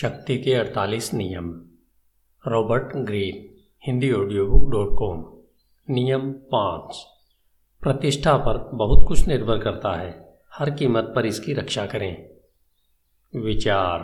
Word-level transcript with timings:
शक्ति 0.00 0.38
के 0.38 0.54
48 0.54 1.14
नियम। 1.14 1.62
Robert 2.48 2.96
Greene, 2.96 3.54
Hindi 3.86 4.12
audio 4.12 4.46
book 4.46 4.70
dot 4.70 4.98
com 4.98 5.36
नियम 5.94 6.32
पाँच। 6.32 7.06
प्रतिष्ठा 7.80 8.36
पर 8.36 8.70
बहुत 8.74 9.08
कुछ 9.08 9.26
निर्भर 9.28 9.58
करता 9.58 9.92
है। 9.92 10.38
हर 10.54 10.70
कीमत 10.70 11.12
पर 11.16 11.26
इसकी 11.26 11.52
रक्षा 11.52 11.86
करें। 11.86 12.28
विचार। 13.36 13.98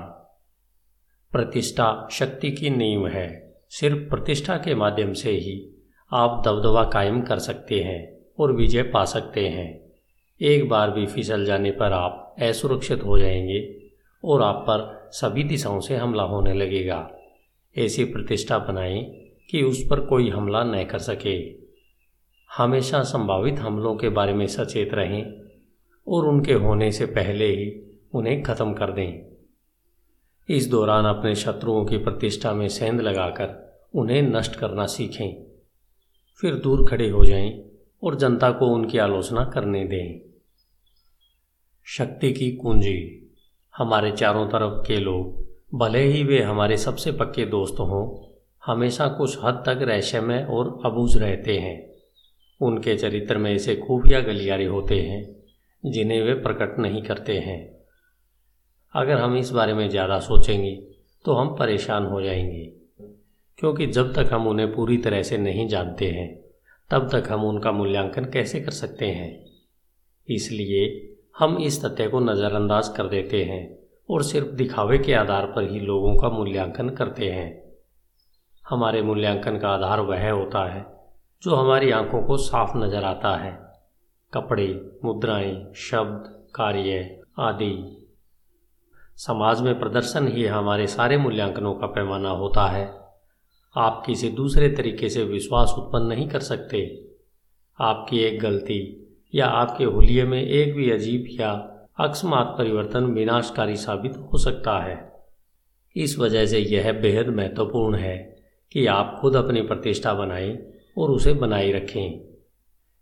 प्रतिष्ठा 1.32 2.08
शक्ति 2.12 2.50
की 2.50 2.70
नींव 2.70 3.08
है। 3.08 3.54
सिर्फ़ 3.70 4.10
प्रतिष्ठा 4.10 4.56
के 4.56 4.74
माध्यम 4.74 5.12
से 5.12 5.30
ही 5.30 5.82
आप 6.12 6.42
दबदबा 6.46 6.84
कायम 6.84 7.22
कर 7.22 7.38
सकते 7.38 7.82
हैं 7.82 8.26
और 8.38 8.52
विजय 8.52 8.82
पा 8.82 9.04
सकते 9.04 9.48
हैं। 9.48 9.92
एक 10.40 10.68
बार 10.68 10.90
भी 10.90 11.06
फिसल 11.06 11.44
जाने 11.44 11.70
पर 11.70 11.92
आप 11.92 12.36
असुरक्षित 12.42 13.04
हो 13.04 13.18
जाएँगे। 13.18 13.81
और 14.24 14.42
आप 14.42 14.54
पर 14.54 15.08
सभी 15.12 15.44
दिशाओं 15.44 15.80
से 15.80 15.96
हमला 15.96 16.22
होने 16.22 16.54
लगेगा। 16.54 17.10
ऐसी 17.78 18.04
प्रतिष्ठा 18.04 18.58
बनाएँ 18.58 19.04
कि 19.50 19.62
उस 19.62 19.86
पर 19.90 20.00
कोई 20.00 20.30
हमला 20.30 20.64
न 20.64 20.84
कर 20.84 20.98
सके। 20.98 21.62
हमेशा 22.56 23.02
संभावित 23.02 23.54
हमलों 23.54 23.96
के 23.96 24.08
बारे 24.08 24.32
में 24.32 24.46
सचेत 24.46 24.94
रहें 24.94 25.32
और 26.08 26.26
उनके 26.26 26.52
होने 26.52 26.92
से 26.92 27.06
पहले 27.06 27.46
ही 27.46 27.98
उन्हें 28.14 28.42
ख़त्म 28.42 28.72
कर 28.72 28.92
दें। 28.92 29.32
इस 30.48 30.70
दौरान 30.70 31.04
अपने 31.04 31.34
शत्रुओं 31.34 31.84
की 31.84 31.98
प्रतिष्ठा 31.98 32.52
में 32.52 32.68
सेंध 32.68 33.00
लगाकर 33.00 33.80
उन्हें 33.94 34.22
नष्ट 34.22 34.56
करना 34.56 34.86
सीखें। 34.86 35.46
फिर 36.40 36.54
दूर 36.54 36.90
खड़े 36.90 37.08
हो 37.08 37.24
जाएँ 37.24 37.64
और 38.02 38.14
जनता 38.14 38.50
को 38.50 38.66
उनकी 38.66 38.98
आलोचना 38.98 39.44
करने 39.44 39.84
दें। 39.84 40.20
शक्ति 41.84 42.32
की 42.32 42.52
कुंजी 42.52 43.21
हमारे 43.74 44.10
चारों 44.10 44.46
तरफ़ 44.46 44.86
के 44.86 44.96
लोग, 44.96 45.78
भले 45.78 46.02
ही 46.02 46.24
वे 46.24 46.42
हमारे 46.42 46.76
सबसे 46.76 47.12
पक्के 47.12 47.44
दोस्त 47.44 47.80
हों, 47.80 48.28
हमेशा 48.66 49.06
कुछ 49.08 49.38
हद 49.44 49.62
तक 49.66 49.78
रहस्यमय 49.82 50.46
और 50.50 50.80
अबूझ 50.86 51.16
रहते 51.16 51.58
हैं। 51.58 51.92
उनके 52.60 52.96
चरित्र 52.96 53.38
में 53.38 53.54
ऐसे 53.54 53.76
खूबियाँ 53.76 54.22
गलियारे 54.22 54.64
होते 54.64 55.00
हैं, 55.00 55.24
जिन्हें 55.84 56.22
वे 56.22 56.34
प्रकट 56.34 56.78
नहीं 56.78 57.02
करते 57.02 57.38
हैं। 57.38 57.60
अगर 58.94 59.18
हम 59.18 59.36
इस 59.36 59.50
बारे 59.50 59.74
में 59.74 59.88
ज़्यादा 59.88 60.18
सोचेंगे 60.20 60.74
तो 61.24 61.32
हम 61.32 61.56
परेशान 61.56 62.06
हो 62.06 62.22
जाएँगे, 62.22 62.64
क्योंकि 63.58 63.86
जब 63.86 64.12
तक 64.14 64.30
हम 64.32 64.46
उन्हें 64.46 64.74
पूरी 64.74 64.96
तरह 64.96 65.22
से 65.22 65.38
नहीं 65.38 65.68
जानते 65.68 66.06
हैं, 66.06 66.28
तब 66.90 67.08
तक 67.12 67.28
हम 67.30 67.44
उनका 67.44 67.72
मूल्यांकन 67.72 68.24
कैसे 68.24 68.60
कर 68.60 68.70
सकते 68.70 69.06
हैं? 69.06 69.46
इसलिए 70.28 71.11
हम 71.38 71.58
इस 71.58 71.84
तथ्य 71.84 72.08
को 72.08 72.20
नज़रअंदाज 72.20 72.88
कर 72.88 73.06
देते 73.06 73.44
हैं 73.44 73.78
और 74.10 74.22
सिर्फ़ 74.22 74.48
दिखावे 74.48 74.98
के 74.98 75.14
आधार 75.14 75.46
पर 75.46 75.70
ही 75.70 75.80
लोगों 75.80 76.16
का 76.16 76.28
मूल्यांकन 76.28 76.88
करते 76.88 77.30
हैं। 77.30 77.62
हमारे 78.68 79.02
मूल्यांकन 79.02 79.58
का 79.58 79.68
आधार 79.68 80.00
वह 80.00 80.30
होता 80.30 80.72
है 80.72 80.86
जो 81.42 81.54
हमारी 81.54 81.90
आँखों 81.90 82.22
को 82.22 82.36
साफ़ 82.36 82.76
नज़र 82.76 83.04
आता 83.04 83.36
है। 83.36 83.72
कपड़े, 84.34 84.98
मुद्राएँ, 85.04 85.72
शब्द, 85.76 86.46
कार्य 86.54 87.20
आदि। 87.38 88.06
समाज 89.16 89.60
में 89.60 89.78
प्रदर्शन 89.78 90.28
ही 90.28 90.46
हमारे 90.46 90.86
सारे 90.86 91.16
मूल्यांकनों 91.16 91.74
का 91.74 91.86
पैमाना 91.86 92.30
होता 92.30 92.66
है। 92.66 93.00
आप 93.76 94.02
किसी 94.06 94.28
दूसरे 94.28 94.68
तरीके 94.68 95.08
से 95.08 95.24
विश्वास 95.24 95.74
उत्पन्न 95.78 96.06
नहीं 96.06 96.28
कर 96.28 96.40
सकते। 96.40 97.08
आपकी 97.80 98.18
एक 98.18 98.40
गलती 98.40 99.01
या 99.34 99.46
आपके 99.46 99.84
हुलिये 99.84 100.24
में 100.24 100.42
एक 100.42 100.74
भी 100.74 100.90
अजीब 100.90 101.24
या 101.40 101.68
अकस्मात 102.00 102.54
परिवर्तन 102.58 103.04
विनाशकारी 103.04 103.76
साबित 103.76 104.16
हो 104.16 104.38
सकता 104.38 104.78
है। 104.78 105.12
इस 105.96 106.18
वजह 106.18 106.46
से 106.46 106.58
यह 106.58 106.92
बेहद 106.92 107.28
महत्वपूर्ण 107.28 107.96
है 107.96 108.42
कि 108.72 108.86
आप 108.86 109.18
खुद 109.20 109.36
अपनी 109.36 109.62
प्रतिष्ठा 109.62 110.14
बनाएँ 110.14 110.58
और 110.98 111.10
उसे 111.10 111.32
बनाए 111.32 111.72
रखें। 111.72 112.20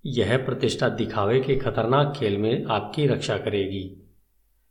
यह 0.07 0.37
प्रतिष्ठा 0.37 0.89
दिखावे 0.89 1.41
के 1.41 1.57
खतरनाक 1.57 2.15
खेल 2.17 2.39
में 2.39 2.65
आपकी 2.65 3.07
रक्षा 3.07 3.39
करेगी। 3.39 4.11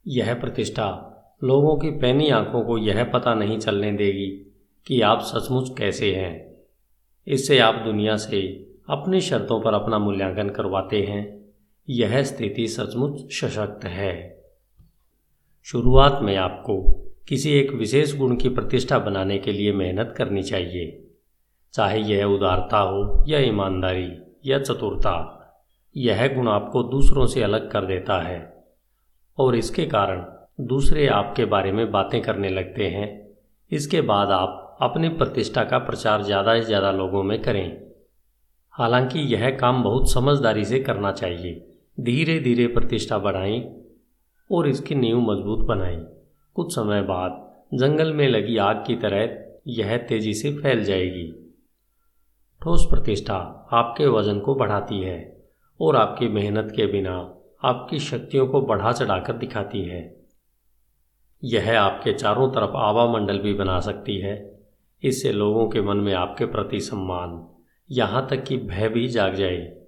यह 0.07 0.33
प्रतिष्ठा 0.33 1.05
लोगों 1.43 1.77
की 1.77 1.91
पैनी 1.91 2.29
आँखों 2.29 2.61
को 2.61 2.77
यह 2.77 3.03
पता 3.03 3.33
नहीं 3.33 3.57
चलने 3.57 3.91
देगी 3.91 4.55
कि 4.87 5.01
आप 5.01 5.21
सचमुच 5.21 5.69
कैसे 5.77 6.15
हैं। 6.15 6.57
इससे 7.27 7.59
आप 7.59 7.75
दुनिया 7.75 8.15
से 8.15 8.69
अपनी 8.89 9.21
शर्तों 9.21 9.61
पर 9.61 9.73
अपना 9.73 9.99
मूल्यांकन 9.99 10.49
करवाते 10.49 11.01
हैं। 11.01 11.38
यह 11.89 12.23
स्थिति 12.23 12.67
सचमुच 12.67 13.33
सशक्त 13.33 13.85
है। 13.85 14.41
शुरुआत 15.63 16.19
में 16.21 16.35
आपको 16.35 16.81
किसी 17.27 17.51
एक 17.51 17.71
विशेष 17.71 18.15
गुण 18.17 18.35
की 18.35 18.49
प्रतिष्ठा 18.49 18.99
बनाने 18.99 19.37
के 19.37 19.51
लिए 19.51 19.71
मेहनत 19.73 20.13
करनी 20.17 20.43
चाहिए। 20.43 21.07
चाहे 21.73 21.99
यह 21.99 22.25
उदारता 22.25 22.79
हो 22.79 23.23
या 23.27 23.39
ईमानदारी 23.39 24.09
या 24.45 24.59
चतुरता, 24.59 25.13
यह 25.97 26.35
गुण 26.35 26.47
आपको 26.47 26.83
दूसरों 26.83 27.25
से 27.25 27.43
अलग 27.43 27.71
कर 27.71 27.85
देता 27.85 28.21
है 28.21 28.65
और 29.37 29.55
इसके 29.55 29.85
कारण 29.85 30.23
दूसरे 30.67 31.07
आपके 31.07 31.45
बारे 31.45 31.71
में 31.71 31.91
बातें 31.91 32.21
करने 32.21 32.49
लगते 32.49 32.87
हैं। 32.87 33.07
इसके 33.71 34.01
बाद 34.01 34.31
आप 34.31 34.77
अपनी 34.81 35.09
प्रतिष्ठा 35.09 35.63
का 35.63 35.77
प्रचार 35.77 36.23
ज़्यादा 36.23 36.59
से 36.59 36.65
ज़्यादा 36.65 36.91
लोगों 36.91 37.23
में 37.23 37.41
करें। 37.41 37.81
हालाँकि 38.71 39.19
यह 39.19 39.49
काम 39.49 39.83
बहुत 39.83 40.11
समझदारी 40.11 40.65
से 40.65 40.79
करना 40.79 41.11
चाहिए। 41.11 41.65
धीरे 42.03 42.39
धीरे 42.39 42.67
प्रतिष्ठा 42.67 43.17
बढ़ाएँ 43.17 43.83
और 44.51 44.67
इसकी 44.67 44.95
नींव 44.95 45.19
मज़बूत 45.19 45.59
बनाएँ 45.59 46.05
कुछ 46.55 46.75
समय 46.75 47.01
बाद 47.01 47.57
जंगल 47.73 48.13
में 48.13 48.27
लगी 48.27 48.57
आग 48.57 48.83
की 48.87 48.95
तरह 48.95 49.37
यह 49.67 49.97
तेज़ी 49.97 50.33
से 50.33 50.51
फैल 50.57 50.83
जाएगी। 50.83 51.31
ठोस 52.63 52.87
प्रतिष्ठा 52.89 53.35
आपके 53.71 54.07
वज़न 54.07 54.39
को 54.39 54.55
बढ़ाती 54.55 55.01
है 55.01 55.47
और 55.81 55.95
आपकी 55.95 56.27
मेहनत 56.27 56.73
के 56.75 56.85
बिना 56.85 57.35
आपकी 57.63 57.99
शक्तियों 57.99 58.47
को 58.47 58.61
बढ़ा 58.61 58.91
चढ़ाकर 58.91 59.33
दिखाती 59.33 59.81
है। 59.81 60.25
यह 61.43 61.81
आपके 61.81 62.13
चारों 62.13 62.49
तरफ़ 62.51 62.77
आवा 62.77 63.13
मंडल 63.13 63.39
भी 63.39 63.53
बना 63.53 63.79
सकती 63.79 64.17
है। 64.17 64.59
इससे 65.03 65.31
लोगों 65.31 65.69
के 65.69 65.81
मन 65.81 65.97
में 65.97 66.13
आपके 66.13 66.45
प्रति 66.45 66.79
सम्मान 66.79 67.47
यहाँ 67.91 68.27
तक 68.29 68.43
कि 68.43 68.57
भय 68.57 68.89
भी 68.89 69.07
जाग 69.07 69.33
जाए। 69.33 69.78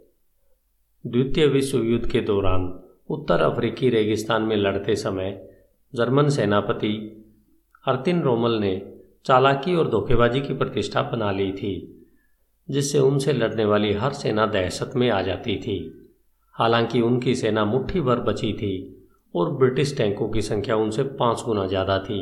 द्वितीय 1.06 1.46
विश्व 1.48 1.78
युद्ध 1.78 2.06
के 2.06 2.20
दौरान 2.22 2.66
उत्तर 3.10 3.42
अफ्रीकी 3.42 3.90
रेगिस्तान 3.90 4.42
में 4.42 4.56
लड़ते 4.56 4.96
समय 4.96 5.32
जर्मन 5.94 6.28
सेनापति 6.30 6.92
अर्तिन 7.86 8.22
रोमल 8.22 8.60
ने 8.60 8.76
चालाकी 9.26 9.76
और 9.76 9.90
धोखेबाजी 9.90 10.42
की 10.42 10.54
प्रतिष्ठा 10.54 11.02
बना 11.02 11.32
ली 11.32 11.52
थी, 11.52 11.74
जिससे 12.70 13.00
उनसे 13.00 13.34
लड़ने 13.34 13.66
वाली 13.66 13.94
हर 13.94 14.14
सेना 14.14 14.46
दहशत 14.46 14.92
में 14.96 15.10
आ 15.10 15.22
जाती 15.22 15.56
थी। 15.58 15.78
हालाँकि 16.56 17.02
उनकी 17.02 17.36
सेना 17.36 17.66
मुट्ठी 17.66 18.02
भर 18.02 18.20
बची 18.20 18.52
थी 18.54 18.74
और 19.36 19.52
ब्रिटिश 19.52 19.96
टैंकों 19.98 20.30
की 20.30 20.42
संख्या 20.42 20.76
उनसे 20.76 21.04
पाँच 21.04 21.44
गुना 21.46 21.66
ज़्यादा 21.68 21.98
थी। 22.00 22.22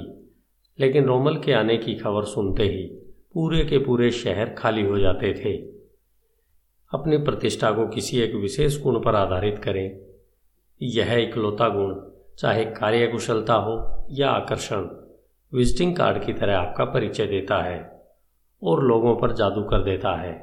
लेकिन 0.80 1.06
रोमल 1.06 1.36
के 1.36 1.54
आने 1.54 1.78
की 1.78 1.96
खबर 1.96 2.26
सुनते 2.26 2.64
ही 2.64 2.86
पूरे 3.34 3.64
के 3.66 3.78
पूरे 3.78 4.12
शहर 4.12 4.54
खाली 4.58 4.82
हो 4.82 5.00
जाते 5.00 5.34
थे। 5.34 5.58
अपनी 6.92 7.18
प्रतिष्ठा 7.18 7.72
को 7.72 7.88
किसी 7.88 8.20
एक 8.20 8.34
विशेष 8.36 8.82
गुण 8.82 9.00
पर 9.00 9.16
आधारित 9.16 9.60
करें। 9.64 10.00
यह 10.82 11.14
इकलौता 11.14 11.68
गुण, 11.70 11.96
चाहे 12.38 12.66
कार्यकुशलता 12.66 13.54
हो 13.54 14.06
या 14.12 14.30
आकर्षण 14.30 14.88
विजिटिंग 15.54 15.96
कार्ड 15.96 16.24
की 16.26 16.34
तरह 16.34 16.58
आपका 16.58 16.86
परिचय 16.86 17.26
देता 17.26 17.62
है 17.64 17.80
और 18.64 18.84
लोगों 18.84 19.16
पर 19.16 19.34
जादू 19.34 19.64
कर 19.64 19.84
देता 19.84 20.16
है। 20.16 20.34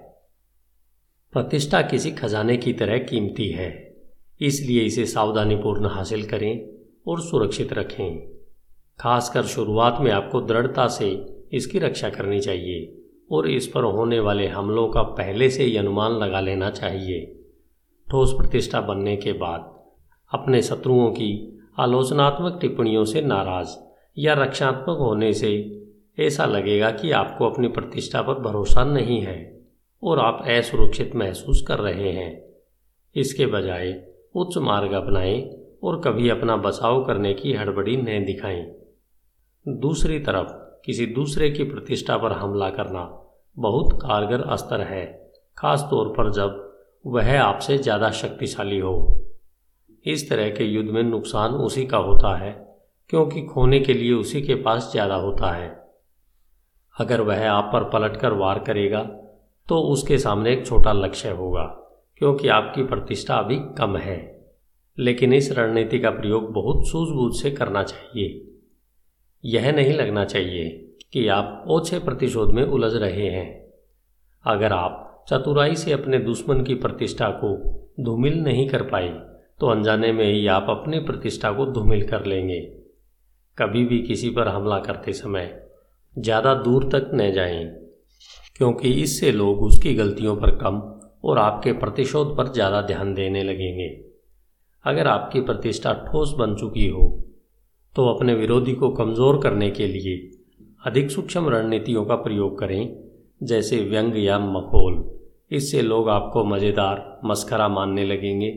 प्रतिष्ठा 1.33 1.83
किसी 1.83 2.11
खजाने 2.11 2.57
की 2.57 2.73
तरह 2.73 2.99
कीमती 2.99 3.49
है, 3.49 3.97
इसलिए 4.41 4.81
इसे 4.81 5.07
सावधानीपूर्ण 5.07 5.87
हासिल 5.87 6.25
करें 6.29 6.69
और 7.07 7.21
सुरक्षित 7.21 7.73
रखें। 7.73 8.29
खासकर 8.99 9.43
शुरुआत 9.43 10.01
में 10.01 10.11
आपको 10.13 10.41
दृढ़ता 10.41 10.87
से 10.89 11.11
इसकी 11.53 11.79
रक्षा 11.79 12.09
करनी 12.09 12.41
चाहिए। 12.41 13.03
और 13.31 13.49
इस 13.49 13.67
पर 13.67 13.85
होने 13.85 14.21
वाले 14.21 14.47
हमलों 14.47 14.89
का 14.89 15.03
पहले 15.03 15.51
से 15.51 15.65
ही 15.65 15.77
अनुमान 15.77 16.13
लगा 16.13 16.41
लेना 16.41 16.71
चाहिए। 16.71 17.45
ठोस 18.11 18.33
प्रतिष्ठा 18.33 18.81
बनने 18.81 19.17
के 19.17 19.33
बाद 19.33 19.85
अपने 20.35 20.63
शत्रुओं 20.63 21.11
की 21.11 21.61
आलोचनात्मक 21.79 22.59
टिप्पणियों 22.61 23.05
से 23.05 23.21
नाराज़ 23.21 23.77
या 24.19 24.35
रक्षात्मक 24.35 24.99
होने 24.99 25.33
से 25.33 25.83
ऐसा 26.19 26.47
लगेगा 26.47 26.91
कि 26.91 27.11
आपको 27.11 27.51
अपनी 27.51 27.69
प्रतिष्ठा 27.69 28.23
पर 28.23 28.35
भरोसा 28.35 28.85
नहीं 28.85 29.21
है 29.21 29.67
और 30.03 30.19
आप 30.19 30.45
असुरक्षित 30.49 31.17
महसूस 31.17 31.65
कर 31.69 31.79
रहे 31.79 32.13
हैं। 32.13 32.47
इसके 33.17 33.47
बजाय 33.47 34.05
उच्च 34.35 34.59
मार्ग 34.59 34.93
अपनाएँ 34.93 35.57
और 35.83 36.01
कभी 36.01 36.29
अपना 36.29 36.57
बचाव 36.57 37.05
करने 37.05 37.35
की 37.35 37.53
हड़बड़ी 37.53 37.97
न 37.97 38.25
दिखाएँ। 38.25 38.77
दूसरी 39.69 40.19
तरफ़ 40.19 40.66
किसी 40.87 41.07
दूसरे 41.07 41.51
की 41.51 41.65
प्रतिष्ठा 41.65 42.17
पर 42.17 42.33
हमला 42.33 42.69
करना 42.71 43.03
बहुत 43.57 43.93
कारगर 44.03 44.41
अस्त्र 44.49 44.81
है 44.83 45.05
खास 45.59 45.87
तौर 45.91 46.09
पर 46.09 46.31
जब 46.33 46.63
वह 47.05 47.41
आपसे 47.41 47.79
ज़्यादा 47.79 48.11
शक्तिशाली 48.13 48.79
हो। 48.79 48.95
इस 50.05 50.29
तरह 50.31 50.51
के 50.51 50.65
युद्ध 50.65 50.89
में 50.91 51.03
नुकसान 51.03 51.53
उसी 51.61 51.85
का 51.87 51.99
होता 51.99 52.35
है, 52.37 52.53
क्योंकि 53.11 53.43
खोने 53.45 53.81
के 53.81 53.95
लिए 53.95 54.13
उसी 54.15 54.43
के 54.43 54.55
पास 54.63 54.89
ज़्यादा 54.93 55.15
होता 55.17 55.51
है। 55.53 55.69
अगर 56.97 57.21
वह 57.23 57.49
आप 57.51 57.71
पर 57.73 57.85
पलटकर 57.91 58.33
वार 58.35 58.59
करेगा 58.59 59.03
तो 59.69 59.79
उसके 59.85 60.19
सामने 60.19 60.53
एक 60.53 60.67
छोटा 60.67 60.93
लक्ष्य 60.95 61.31
होगा, 61.33 61.65
क्योंकि 62.21 62.49
आपकी 62.51 62.83
प्रतिष्ठा 62.85 63.37
अभी 63.37 63.59
कम 63.79 63.97
है। 63.99 64.19
लेकिन 64.99 65.33
इस 65.35 65.51
रणनीति 65.53 65.99
का 65.99 66.11
प्रयोग 66.11 66.53
बहुत 66.53 66.89
सूझबूझ 66.89 67.33
से 67.35 67.51
करना 67.53 67.83
चाहिए। 67.85 68.29
यह 69.47 69.71
नहीं 69.73 69.93
लगना 69.93 70.25
चाहिए 70.25 70.69
कि 71.13 71.27
आप 71.29 71.65
ओछे 71.69 71.99
प्रतिशोध 72.01 72.53
में 72.53 72.63
उलझ 72.65 72.93
रहे 72.95 73.29
हैं। 73.29 73.49
अगर 74.45 74.73
आप 74.73 75.25
चतुराई 75.29 75.77
से 75.77 75.93
अपने 75.93 76.19
दुश्मन 76.21 76.63
की 76.65 76.75
प्रतिष्ठा 76.77 77.29
को 77.35 77.55
धूमिल 78.05 78.39
नहीं 78.41 78.69
कर 78.69 78.83
पाए 78.89 79.09
तो 79.61 79.67
अनजाने 79.67 80.13
में 80.13 80.25
ही 80.25 80.47
आप 80.49 80.67
अपनी 80.71 80.99
प्रतिष्ठा 81.01 81.51
को 81.53 81.67
धूमिल 81.73 82.07
कर 82.09 82.25
लेंगे। 82.27 82.61
कभी 83.59 83.85
भी 83.85 83.99
किसी 84.03 84.31
पर 84.31 84.49
हमला 84.49 84.79
करते 84.81 85.13
समय 85.13 85.51
ज़्यादा 86.17 86.55
दूर 86.57 86.85
तक 86.93 87.11
न 87.15 87.31
जाएँ, 87.33 87.65
क्योंकि 88.57 88.91
इससे 89.03 89.33
लोग 89.33 89.63
उसकी 89.63 89.95
गलतियों 89.95 90.37
पर 90.37 90.51
कम 90.57 90.81
और 91.25 91.39
आपके 91.39 91.73
प्रतिशोध 91.75 92.37
पर 92.37 92.53
ज़्यादा 92.53 92.81
ध्यान 92.83 93.15
देने 93.15 93.43
लगेंगे। 93.43 93.89
अगर 94.85 95.07
आपकी 95.07 95.41
प्रतिष्ठा 95.43 95.93
ठोस 96.05 96.35
बन 96.39 96.55
चुकी 96.57 96.89
हो 96.89 97.09
तो 97.97 98.07
अपने 98.07 98.35
विरोधी 98.35 98.73
को 98.73 98.89
कमज़ोर 98.91 99.41
करने 99.43 99.71
के 99.71 99.87
लिए 99.87 100.17
अधिक 100.85 101.11
सूक्ष्म 101.11 101.49
रणनीतियों 101.49 102.05
का 102.05 102.15
प्रयोग 102.15 102.59
करें, 102.59 102.97
जैसे 103.43 103.79
व्यंग 103.81 104.17
या 104.17 104.39
मखोल। 104.39 105.05
इससे 105.51 105.83
लोग 105.83 106.09
आपको 106.09 106.45
मज़ेदार, 106.45 107.21
मस्करा 107.25 107.69
मानने 107.69 108.05
लगेंगे। 108.05 108.51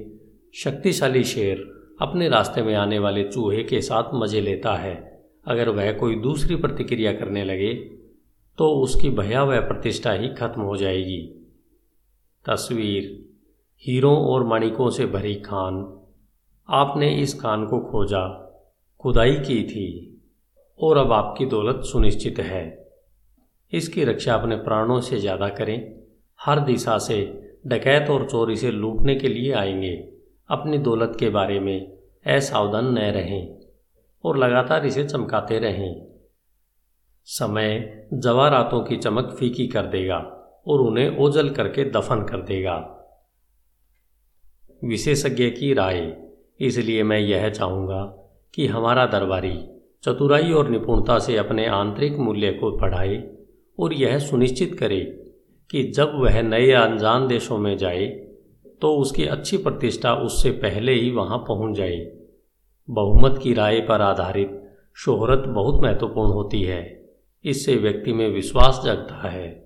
शक्तिशाली 0.56 1.24
शेर 1.24 1.58
अपने 2.02 2.28
रास्ते 2.30 2.62
में 2.62 2.74
आने 2.76 3.00
वाले 3.00 3.24
चूहे 3.24 3.64
के 3.64 3.82
साथ 3.82 4.14
मज़े 4.14 4.42
लेता 4.42 4.74
है। 4.76 4.96
अगर 5.48 5.70
वह 5.70 5.92
कोई 5.92 6.16
दूसरी 6.16 6.56
प्रतिक्रिया 6.56 7.14
करने 7.14 7.44
लगे 7.46 7.74
तो 8.58 8.70
उसकी 8.74 9.10
भयावह 9.10 9.60
प्रतिष्ठा 9.60 10.12
ही 10.12 10.28
खत्म 10.30 10.62
हो 10.62 10.76
जाएगी। 10.78 11.22
तस्वीर। 12.46 13.04
हीरों 13.84 14.16
और 14.18 14.48
मणिकों 14.48 14.90
से 14.90 15.06
भरी 15.06 15.36
खान। 15.36 15.76
आपने 16.70 17.10
इस 17.16 17.40
खान 17.42 17.66
को 17.66 17.80
खोजा। 17.82 18.49
खुदाई 19.04 19.36
की 19.36 19.64
थी, 19.64 20.16
और 20.80 20.98
अब 20.98 21.12
आपकी 21.12 21.46
दौलत 21.46 21.82
सुनिश्चित 21.84 22.40
है। 22.40 22.88
इसकी 23.74 24.04
रक्षा 24.04 24.36
अपने 24.36 24.56
प्राणों 24.56 25.02
से 25.02 25.20
ज़्यादा 25.20 25.50
करें। 25.50 26.00
हर 26.42 26.60
दिशा 26.60 26.98
से 26.98 27.42
डकैत 27.68 28.10
और 28.10 28.30
चोरी 28.30 28.56
से 28.56 28.72
लूटने 28.72 29.16
के 29.16 29.28
लिए 29.28 29.54
आएँगे। 29.54 29.96
अपनी 30.50 30.78
दौलत 30.78 31.18
के 31.20 31.30
बारे 31.30 31.60
में 31.60 31.98
असावधान 32.28 32.86
न 32.86 32.98
रहें, 32.98 33.60
और 34.24 34.38
लगातार 34.38 34.86
इसे 34.86 35.04
चमकाते 35.04 35.60
रहें। 35.60 36.06
समय 37.24 38.08
जवारातों 38.14 38.84
की 38.84 38.98
चमक 38.98 39.36
फीकी 39.40 39.68
कर 39.68 39.86
देगा, 39.86 40.18
और 40.68 40.82
उन्हें 40.82 41.18
ओझल 41.18 41.50
करके 41.50 41.84
दफन 41.84 42.26
कर 42.26 42.42
देगा। 42.42 42.78
विशेषज्ञ 44.84 45.50
की 45.50 45.74
राय, 45.74 46.18
इसलिए 46.60 47.04
मैं 47.04 47.20
यह 47.20 47.50
चाहूँगा 47.50 48.19
कि 48.54 48.68
हमारा 48.68 49.06
दरबारी 49.06 49.68
चतुराई 50.04 50.52
और 50.52 50.70
निपुणता 50.70 51.20
से 51.20 51.38
अपने 51.38 51.66
आंतरिक 51.68 52.18
मूल्य 52.18 52.52
को 52.52 52.72
बढ़ाए 52.72 53.36
और 53.80 53.94
यह 53.94 54.20
सुनिश्चित 54.20 54.78
करे 54.80 55.00
कि 55.70 55.84
जब 55.84 56.12
वह 56.16 56.42
नए 56.42 56.72
अनजान 56.72 57.28
देशों 57.28 57.58
में 57.58 57.78
जाए 57.78 58.06
तो 58.82 58.96
उसकी 58.96 59.26
अच्छी 59.26 59.58
प्रतिष्ठा 59.58 60.14
उससे 60.14 60.52
पहले 60.52 60.94
ही 60.94 61.12
वहाँ 61.12 61.38
पहुँच 61.38 61.78
जाए। 61.78 62.12
बहुमत 62.90 63.40
की 63.44 63.54
राय 63.54 63.80
पर 63.80 64.02
आधारित 64.02 64.72
शोहरत 64.96 65.40
बहुत 65.48 65.82
महत्वपूर्ण 65.84 66.32
होती 66.32 66.62
है। 66.62 67.10
इससे 67.46 67.76
व्यक्ति 67.76 68.14
में 68.14 68.30
विश्वास 68.30 68.82
जगता 68.86 69.30
है। 69.30 69.66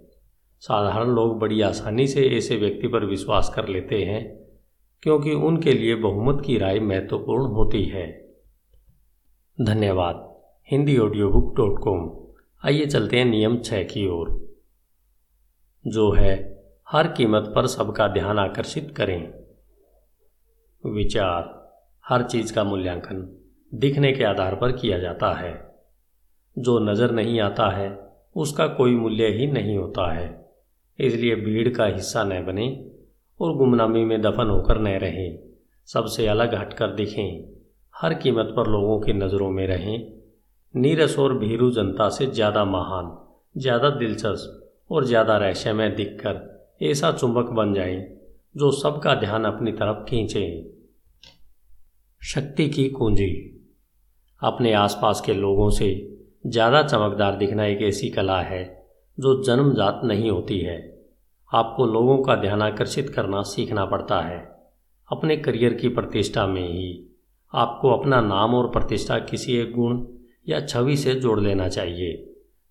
साधारण 0.60 1.10
लोग 1.10 1.40
बड़ी 1.40 1.62
आसानी 1.62 2.08
से 2.08 2.28
ऐसे 2.28 2.56
व्यक्ति 2.56 2.88
पर 2.88 3.06
विश्वास 3.06 3.52
कर 3.56 3.68
लेते 3.68 4.04
हैं, 4.04 4.40
क्योंकि 5.04 5.32
उनके 5.32 5.74
लिए 5.74 5.96
बहुमत 5.96 6.44
की 6.46 6.58
राय 6.58 6.80
महत्वपूर्ण 6.80 7.46
होती 7.46 7.84
है। 7.84 8.23
धन्यवाद। 9.62 10.42
Hindi 10.72 10.98
audio 10.98 11.30
book 11.30 11.56
dot 11.56 11.80
com 11.80 12.18
आइए 12.66 12.86
चलते 12.86 13.18
हैं 13.18 13.26
नियम 13.26 13.58
छः 13.58 13.84
की 13.84 14.08
ओर। 14.08 14.56
जो 15.88 16.12
है, 16.12 16.64
हर 16.90 17.08
कीमत 17.08 17.52
पर 17.56 17.68
सबका 17.68 18.08
ध्यान 18.08 18.40
आकर्षित 18.40 18.94
करें। 18.98 19.34
विचार। 20.86 21.74
हर 22.08 22.24
चीज़ 22.24 22.54
का 22.54 22.64
मूल्यांकन 22.64 23.46
दिखने 23.74 24.14
के 24.14 24.24
आधार 24.24 24.56
पर 24.56 24.72
किया 24.72 25.00
जाता 25.00 25.34
है। 25.34 25.76
जो 26.60 26.80
नज़र 26.80 27.12
नहीं 27.12 27.40
आता 27.40 27.70
है, 27.70 28.16
उसका 28.36 28.68
कोई 28.68 28.92
मूल्य 28.92 29.28
ही 29.28 29.48
नहीं 29.48 29.78
होता 29.78 30.14
है। 30.14 30.52
इसलिए 31.00 31.36
भीड़ 31.36 31.70
का 31.70 31.86
हिस्सा 31.86 32.24
न 32.24 32.46
बने 32.46 32.92
और 33.42 33.54
गुमनामी 33.54 34.06
में 34.06 34.22
दफन 34.22 34.48
होकर 34.48 34.78
न 34.78 34.88
रहें। 34.88 35.40
सबसे 35.86 36.28
अलग 36.28 36.56
हटकर 36.56 36.88
दिखें। 36.88 37.53
हर 37.96 38.14
कीमत 38.14 38.54
पर 38.56 38.68
लोगों 38.68 39.00
की 39.00 39.14
नज़रों 39.14 39.50
में 39.52 39.66
रहें। 39.68 39.98
नीरस 40.74 41.18
और 41.20 41.38
भीरू 41.38 41.70
जनता 41.72 42.10
से 42.10 42.26
ज़्यादा 42.28 42.64
महान, 42.66 43.12
ज़्यादा 43.56 43.90
दिलचस्प 43.90 44.92
और 44.92 45.06
ज़्यादा 45.06 45.38
रहस्यमय 45.38 45.90
दिखकर 45.90 46.42
ऐसा 46.82 47.12
चुंबक 47.12 47.50
बन 47.52 47.74
जाए, 47.74 47.96
जो 48.56 48.72
सबका 48.72 49.14
ध्यान 49.16 49.46
अपनी 49.46 49.72
तरफ़ 49.72 50.04
खींचे। 50.06 50.46
शक्ति 52.22 52.68
की 52.70 52.88
कुंजी। 52.90 53.30
अपने 54.42 54.74
आसपास 54.74 55.22
के 55.26 55.34
लोगों 55.34 55.70
से 55.70 55.90
ज़्यादा 56.48 56.82
चमकदार 56.84 57.38
दिखना 57.38 57.66
एक 57.66 57.82
ऐसी 57.82 58.10
कला 58.10 58.42
है, 58.42 58.64
जो 59.18 59.44
जन्मजात 59.44 60.02
नहीं 60.04 60.32
होती 60.32 60.60
है। 60.60 60.78
आपको 61.52 61.86
लोगों 61.86 62.18
का 62.18 62.36
ध्यान 62.36 62.62
आकर्षित 62.62 63.10
करना 63.10 63.42
सीखना 63.44 63.86
पड़ता 63.86 64.20
है, 64.22 64.38
अपने 65.10 65.38
करियर 65.38 65.74
की 65.74 65.90
प्रतिष्ठा 65.90 66.48
में 66.48 66.68
ही। 66.68 66.94
आपको 67.54 67.90
अपना 67.90 68.20
नाम 68.22 68.54
और 68.56 68.68
प्रतिष्ठा 68.68 69.18
किसी 69.22 69.56
एक 69.58 69.72
गुण 69.72 70.04
या 70.48 70.60
छवि 70.62 70.96
से 70.98 71.14
जोड़ 71.16 71.40
लेना 71.40 71.68
चाहिए, 71.70 72.16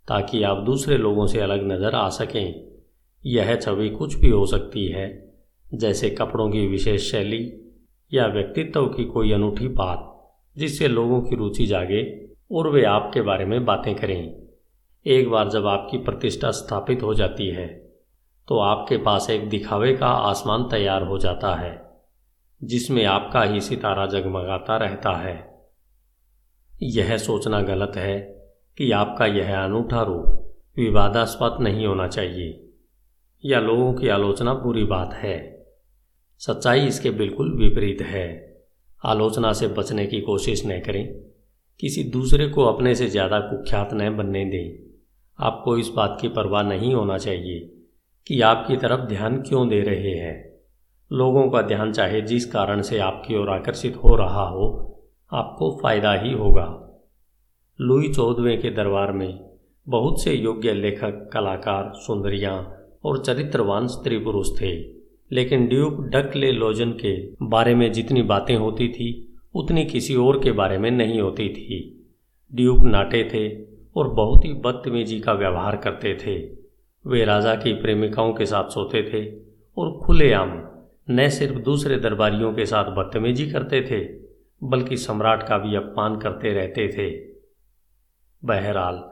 ताकि 0.09 0.43
आप 0.43 0.63
दूसरे 0.65 0.97
लोगों 0.99 1.27
से 1.27 1.41
अलग 1.41 1.67
नज़र 1.73 1.95
आ 1.95 2.09
सकें। 2.11 2.73
यह 3.25 3.55
छवि 3.57 3.89
कुछ 3.91 4.15
भी 4.15 4.31
हो 4.31 4.45
सकती 4.47 4.87
है, 4.87 5.07
जैसे 5.67 6.11
कपड़ों 6.11 6.49
की 6.51 6.67
विशेष 6.67 7.11
शैली 7.11 7.45
या 8.13 8.27
व्यक्तित्व 8.27 8.87
की 8.87 9.05
कोई 9.05 9.33
अनूठी 9.33 9.69
बात, 9.69 10.09
जिससे 10.57 10.89
लोगों 10.89 11.21
की 11.21 11.37
रुचि 11.37 11.67
जागे 11.67 12.03
और 12.53 12.69
वे 12.69 12.85
आपके 12.87 13.23
बारे 13.23 13.45
में 13.45 13.65
बातें 13.65 13.95
करें। 13.95 14.35
एक 15.07 15.31
बार 15.31 15.49
जब 15.51 15.67
आपकी 15.67 15.99
प्रतिष्ठा 15.99 16.51
स्थापित 16.51 17.03
हो 17.03 17.15
जाती 17.15 17.49
है 17.49 17.67
तो 18.49 18.59
आपके 18.59 18.97
पास 18.97 19.29
एक 19.31 19.49
दिखावे 19.49 19.93
का 19.95 20.07
आसमान 20.07 20.63
तैयार 20.63 21.03
हो 21.03 21.19
जाता 21.19 21.55
है। 21.55 21.71
जिसमें 22.63 23.05
आपका 23.05 23.43
ही 23.43 23.61
सितारा 23.61 24.07
जगमगाता 24.07 24.77
रहता 24.77 25.17
है। 25.17 25.53
यह 26.73 27.17
सोचना 27.19 27.61
गलत 27.61 27.93
है 27.97 28.21
कि 28.79 28.91
आपका 28.91 29.27
यह 29.27 29.65
अनूठा 29.65 30.03
रूप 30.03 30.55
विवादास्पद 30.79 31.57
नहीं 31.61 31.87
होना 31.87 32.09
चाहिए, 32.09 32.71
या 33.45 33.61
लोगों 33.61 33.95
की 33.95 34.09
आलोचना 34.09 34.55
बुरी 34.55 34.85
बात 34.85 35.15
है। 35.15 35.65
सच्चाई 36.39 36.81
इसके 36.81 37.11
बिल्कुल 37.11 37.57
विपरीत 37.57 38.03
है। 38.03 38.57
आलोचना 39.05 39.53
से 39.53 39.69
बचने 39.69 40.07
की 40.07 40.21
कोशिश 40.21 40.67
न 40.67 40.81
करें। 40.81 41.05
किसी 41.81 42.05
दूसरे 42.05 42.49
को 42.49 42.65
अपने 42.65 42.95
से 42.95 43.07
ज़्यादा 43.07 43.41
कुख्यात 43.41 43.91
न 43.95 44.17
बनने 44.17 44.45
दें। 44.45 44.93
आपको 45.47 45.79
इस 45.79 45.89
बात 45.89 46.19
की 46.21 46.29
परवाह 46.29 46.63
नहीं 46.63 46.95
होना 46.95 47.19
चाहिए 47.19 47.61
कि 48.27 48.41
आपकी 48.41 48.77
तरफ़ 48.77 49.01
ध्यान 49.01 49.43
क्यों 49.43 49.69
दे 49.69 49.81
रहे 49.81 50.11
हैं। 50.11 50.52
लोगों 51.13 51.51
का 51.51 51.63
ध्यान 51.63 51.93
चाहे 51.93 52.21
जिस 52.21 52.45
कारण 52.47 52.83
से 52.83 52.99
आपकी 52.99 53.37
ओर 53.37 53.51
आकर्षित 53.51 53.97
हो 53.97 54.15
रहा 54.17 54.49
हो, 54.49 54.69
आपको 55.33 55.79
फ़ायदा 55.83 56.13
ही 56.13 56.33
होगा। 56.33 56.67
लुई 57.81 58.09
चौदहवें 58.09 58.61
के 58.61 58.71
दरबार 58.71 59.13
में 59.13 59.51
बहुत 59.89 60.23
से 60.23 60.35
योग्य 60.35 60.73
लेखक, 60.73 61.31
कलाकार, 61.33 61.93
सुंदरियाँ 61.95 62.79
और 63.05 63.19
चरित्रवान 63.19 63.87
स्त्री 63.87 64.19
पुरुष 64.19 64.51
थे, 64.61 64.73
लेकिन 65.33 65.67
ड्यूक 65.67 66.01
डकले 66.01 66.53
लोजन 66.53 66.93
के 66.93 67.15
बारे 67.43 67.75
में 67.75 67.93
जितनी 67.93 68.23
बातें 68.23 68.57
होती 68.57 68.89
थी, 68.89 69.39
उतनी 69.55 69.85
किसी 69.85 70.15
और 70.15 70.41
के 70.41 70.53
बारे 70.53 70.79
में 70.79 70.91
नहीं 70.91 71.21
होती 71.21 71.49
थी। 71.49 72.09
ड्यूक 72.55 72.83
नाटे 72.83 73.25
थे 73.35 73.65
और 73.97 74.09
बहुत 74.09 74.45
ही 74.45 74.53
बदतमीजी 74.55 75.21
का 75.21 75.33
व्यवहार 75.33 75.77
करते 75.77 76.15
थे। 76.27 76.39
वे 77.07 77.25
राजा 77.25 77.55
की 77.55 77.73
प्रेमिकाओं 77.73 78.33
के 78.33 78.47
साथ 78.47 78.65
सोते 78.65 79.03
थे 79.03 79.27
और 79.77 79.99
खुलेआम 80.07 80.61
न 81.11 81.29
सिर्फ़ 81.29 81.59
दूसरे 81.59 81.97
दरबारियों 81.97 82.55
के 82.55 82.67
साथ 82.67 82.85
बदतमीजी 82.85 83.51
करते 83.51 83.83
थे, 83.83 84.29
बल्कि 84.67 84.97
सम्राट 84.97 85.43
का 85.43 85.59
भी 85.59 85.77
अपमान 85.77 86.19
करते 86.19 86.53
रहते 86.53 86.89
थे। 86.89 87.35
बहरहाल, 88.45 89.11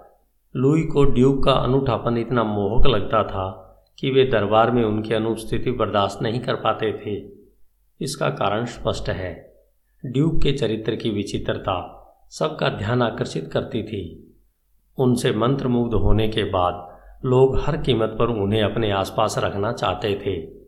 लुई 0.56 0.82
को 0.82 1.04
ड्यूक 1.04 1.44
का 1.44 1.52
अनूठापन 1.52 2.18
इतना 2.18 2.44
मोहक 2.44 2.86
लगता 2.86 3.22
था 3.22 3.66
कि 3.98 4.10
वे 4.10 4.24
दरबार 4.24 4.70
में 4.70 4.84
उनकी 4.84 5.14
अनुपस्थिति 5.14 5.70
बर्दाश्त 5.70 6.22
नहीं 6.22 6.40
कर 6.40 6.54
पाते 6.54 6.92
थे। 6.92 7.32
इसका 8.00 8.30
कारण 8.30 8.64
स्पष्ट 8.64 9.08
है। 9.08 9.54
ड्यूक 10.06 10.42
के 10.42 10.52
चरित्र 10.52 10.96
की 10.96 11.10
विचित्रता 11.10 11.96
सबका 12.30 12.68
ध्यान 12.68 13.02
आकर्षित 13.02 13.50
करती 13.52 13.82
थी। 13.82 14.34
उनसे 14.98 15.32
मंत्रमुग्ध 15.32 15.94
होने 15.94 16.28
के 16.28 16.44
बाद 16.44 16.98
लोग 17.24 17.58
हर 17.58 17.76
कीमत 17.76 18.16
पर 18.18 18.26
उन्हें 18.26 18.62
अपने 18.62 18.90
आसपास 18.90 19.34
रखना 19.38 19.72
चाहते 19.72 20.14
थे। 20.26 20.59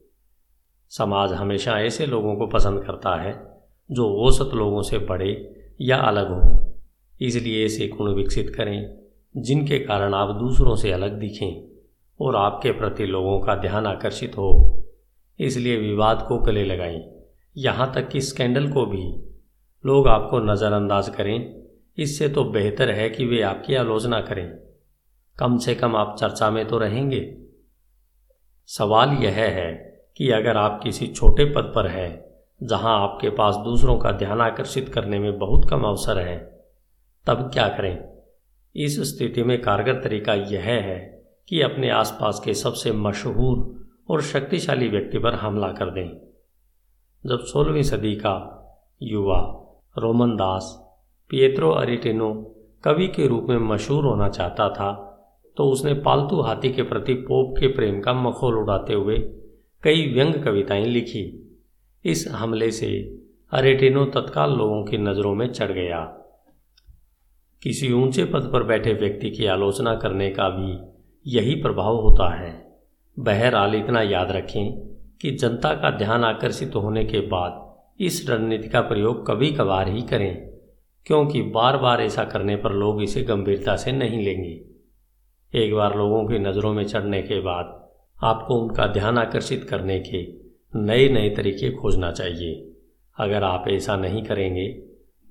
समाज 0.97 1.33
हमेशा 1.33 1.81
ऐसे 1.81 2.07
लोगों 2.07 2.37
को 2.37 2.47
पसंद 2.47 2.85
करता 2.85 3.23
है, 3.23 3.61
जो 3.91 4.15
औसत 4.15 4.51
लोगों 4.55 4.83
से 4.83 4.99
बड़े 4.99 5.55
या 5.81 5.97
अलग 5.97 6.31
हों। 6.31 6.73
इसलिए 7.21 7.67
ऐसे 7.67 7.89
गुण 7.89 8.15
विकसित 8.15 8.55
करें, 8.57 8.99
जिनके 9.37 9.79
कारण 9.79 10.15
आप 10.15 10.37
दूसरों 10.37 10.77
से 10.77 10.93
अलग 10.93 11.19
दिखें 11.19 11.69
और 12.21 12.37
आपके 12.37 12.73
प्रति 12.73 13.07
लोगों 13.07 13.41
का 13.41 13.55
ध्यान 13.55 13.87
आकर्षित 13.87 14.33
हो। 14.33 14.79
इसलिए 15.41 15.77
विवाद 15.77 16.25
को 16.29 16.39
गले 16.39 16.65
लगाएँ। 16.65 17.11
यहाँ 17.57 17.95
तक 17.95 18.09
कि 18.09 18.21
स्कैंडल 18.21 18.73
को 18.73 18.87
भी। 18.87 19.33
लोग 19.87 20.09
आपको 20.09 20.39
नज़रअंदाज 20.39 21.09
करें। 21.09 21.63
इससे 21.99 22.29
तो 22.29 22.45
बेहतर 22.45 22.91
है 22.91 23.11
कि 23.11 23.27
वे 23.27 23.43
आपकी 23.43 23.75
आलोचना 23.75 24.21
करें। 24.21 24.51
कम 25.39 25.59
से 25.59 25.75
कम 25.75 25.97
आप 25.97 26.17
चर्चा 26.21 26.51
में 26.51 26.69
तो 26.69 26.79
रहेंगे। 26.79 27.39
सवाल 28.67 29.09
यह 29.09 29.33
है 29.33 29.92
कि 30.16 30.31
अगर 30.31 30.57
आप 30.57 30.81
किसी 30.83 31.07
छोटे 31.07 31.45
पद 31.45 31.73
पर 31.75 31.87
हैं, 31.87 32.25
जहाँ 32.62 33.02
आपके 33.02 33.31
पास 33.31 33.57
दूसरों 33.57 33.99
का 33.99 34.11
ध्यान 34.11 34.40
आकर्षित 34.40 34.88
करने 34.88 35.19
में 35.19 35.38
बहुत 35.38 35.71
कम 35.71 35.83
अवसर 35.83 36.19
है, 36.19 36.64
तब 37.26 37.50
क्या 37.52 37.69
करें? 37.69 38.09
इस 38.76 39.16
स्थिति 39.16 39.42
में 39.42 39.62
कारगर 39.62 39.95
तरीका 39.95 40.35
यह 40.35 40.61
है 40.61 41.25
कि 41.49 41.61
अपने 41.61 41.90
आसपास 41.90 42.42
के 42.45 42.54
सबसे 42.54 42.92
मशहूर 42.92 43.87
और 44.11 44.23
शक्तिशाली 44.23 44.88
व्यक्ति 44.88 45.19
पर 45.19 45.35
हमला 45.35 45.69
कर 45.69 45.90
दें। 45.90 46.09
जब 47.26 47.38
सोलहवीं 47.40 47.83
सदी 47.83 48.14
का 48.14 48.59
युवा 49.02 49.59
रोमन 49.99 50.37
दास 50.37 50.78
पियत्रो 51.31 51.71
अरिटेनो 51.71 52.35
कवि 52.85 53.09
के 53.09 53.26
रूप 53.26 53.47
में 53.49 53.59
मशहूर 53.59 54.04
होना 54.04 54.28
चाहता 54.28 54.69
था 54.69 55.09
तो 55.57 55.64
उसने 55.64 55.95
पालतू 55.95 56.40
हाथी 56.40 56.73
के 56.73 56.83
प्रति 56.83 57.14
पोप 57.14 57.54
के 57.61 57.66
प्रेम 57.66 58.00
का 58.00 58.12
मखोल 58.12 58.54
उड़ाते 58.54 58.95
हुए 58.95 59.19
कई 59.85 60.03
व्यंग 60.12 60.35
कविताएँ 60.35 60.85
लिखी। 60.85 61.23
इस 62.05 62.27
हमले 62.31 62.71
से 62.71 62.89
अरेटेनो 63.53 64.05
तत्काल 64.05 64.51
लोगों 64.51 64.85
की 64.85 64.99
नज़रों 64.99 65.35
में 65.35 65.47
चढ़ 65.49 65.73
गया। 65.73 65.99
किसी 67.62 67.93
ऊँचे 67.93 68.25
पद 68.25 68.49
पर 68.53 68.62
बैठे 68.62 68.93
व्यक्ति 68.93 69.31
की 69.31 69.47
आलोचना 69.47 69.95
करने 69.95 70.31
का 70.31 70.49
भी 70.49 70.79
यही 71.27 71.55
प्रभाव 71.55 71.97
होता 71.97 72.29
है। 72.35 72.53
बहरहाल 73.17 73.75
इतना 73.75 74.03
याद 74.03 74.31
रखें 74.31 74.73
कि 75.23 75.31
जनता 75.31 75.75
का 75.75 75.91
ध्यान 75.91 76.25
आकर्षित 76.25 76.75
होने 76.75 77.05
के 77.05 77.21
बाद 77.21 78.03
इस 78.03 78.29
रणनीति 78.31 78.69
का 78.69 78.81
प्रयोग 78.81 79.27
कभी 79.27 79.53
कभार 79.53 79.89
ही 79.89 80.03
करें, 80.03 80.49
क्योंकि 81.07 81.43
बार 81.43 81.77
बार 81.77 82.03
ऐसा 82.03 82.25
करने 82.25 82.57
पर 82.57 82.73
लोग 82.73 83.03
इसे 83.03 83.23
गंभीरता 83.23 83.77
से 83.77 83.93
नहीं 83.93 84.25
लेंगे। 84.25 84.61
एक 85.53 85.75
बार 85.75 85.97
लोगों 85.97 86.27
की 86.29 86.39
नज़रों 86.39 86.73
में 86.73 86.85
चढ़ने 86.85 87.23
के 87.23 87.41
बाद 87.41 87.79
आपको 88.23 88.55
उनका 88.55 88.87
ध्यान 88.87 89.19
आकर्षित 89.19 89.64
करने 89.64 89.99
के 90.00 90.23
नए 90.75 91.09
नए 91.09 91.31
तरीके 91.31 91.71
खोजना 91.71 92.11
चाहिए। 92.12 92.55
अगर 93.17 93.43
आप 93.43 93.64
ऐसा 93.69 93.97
नहीं 93.97 94.23
करेंगे 94.23 94.67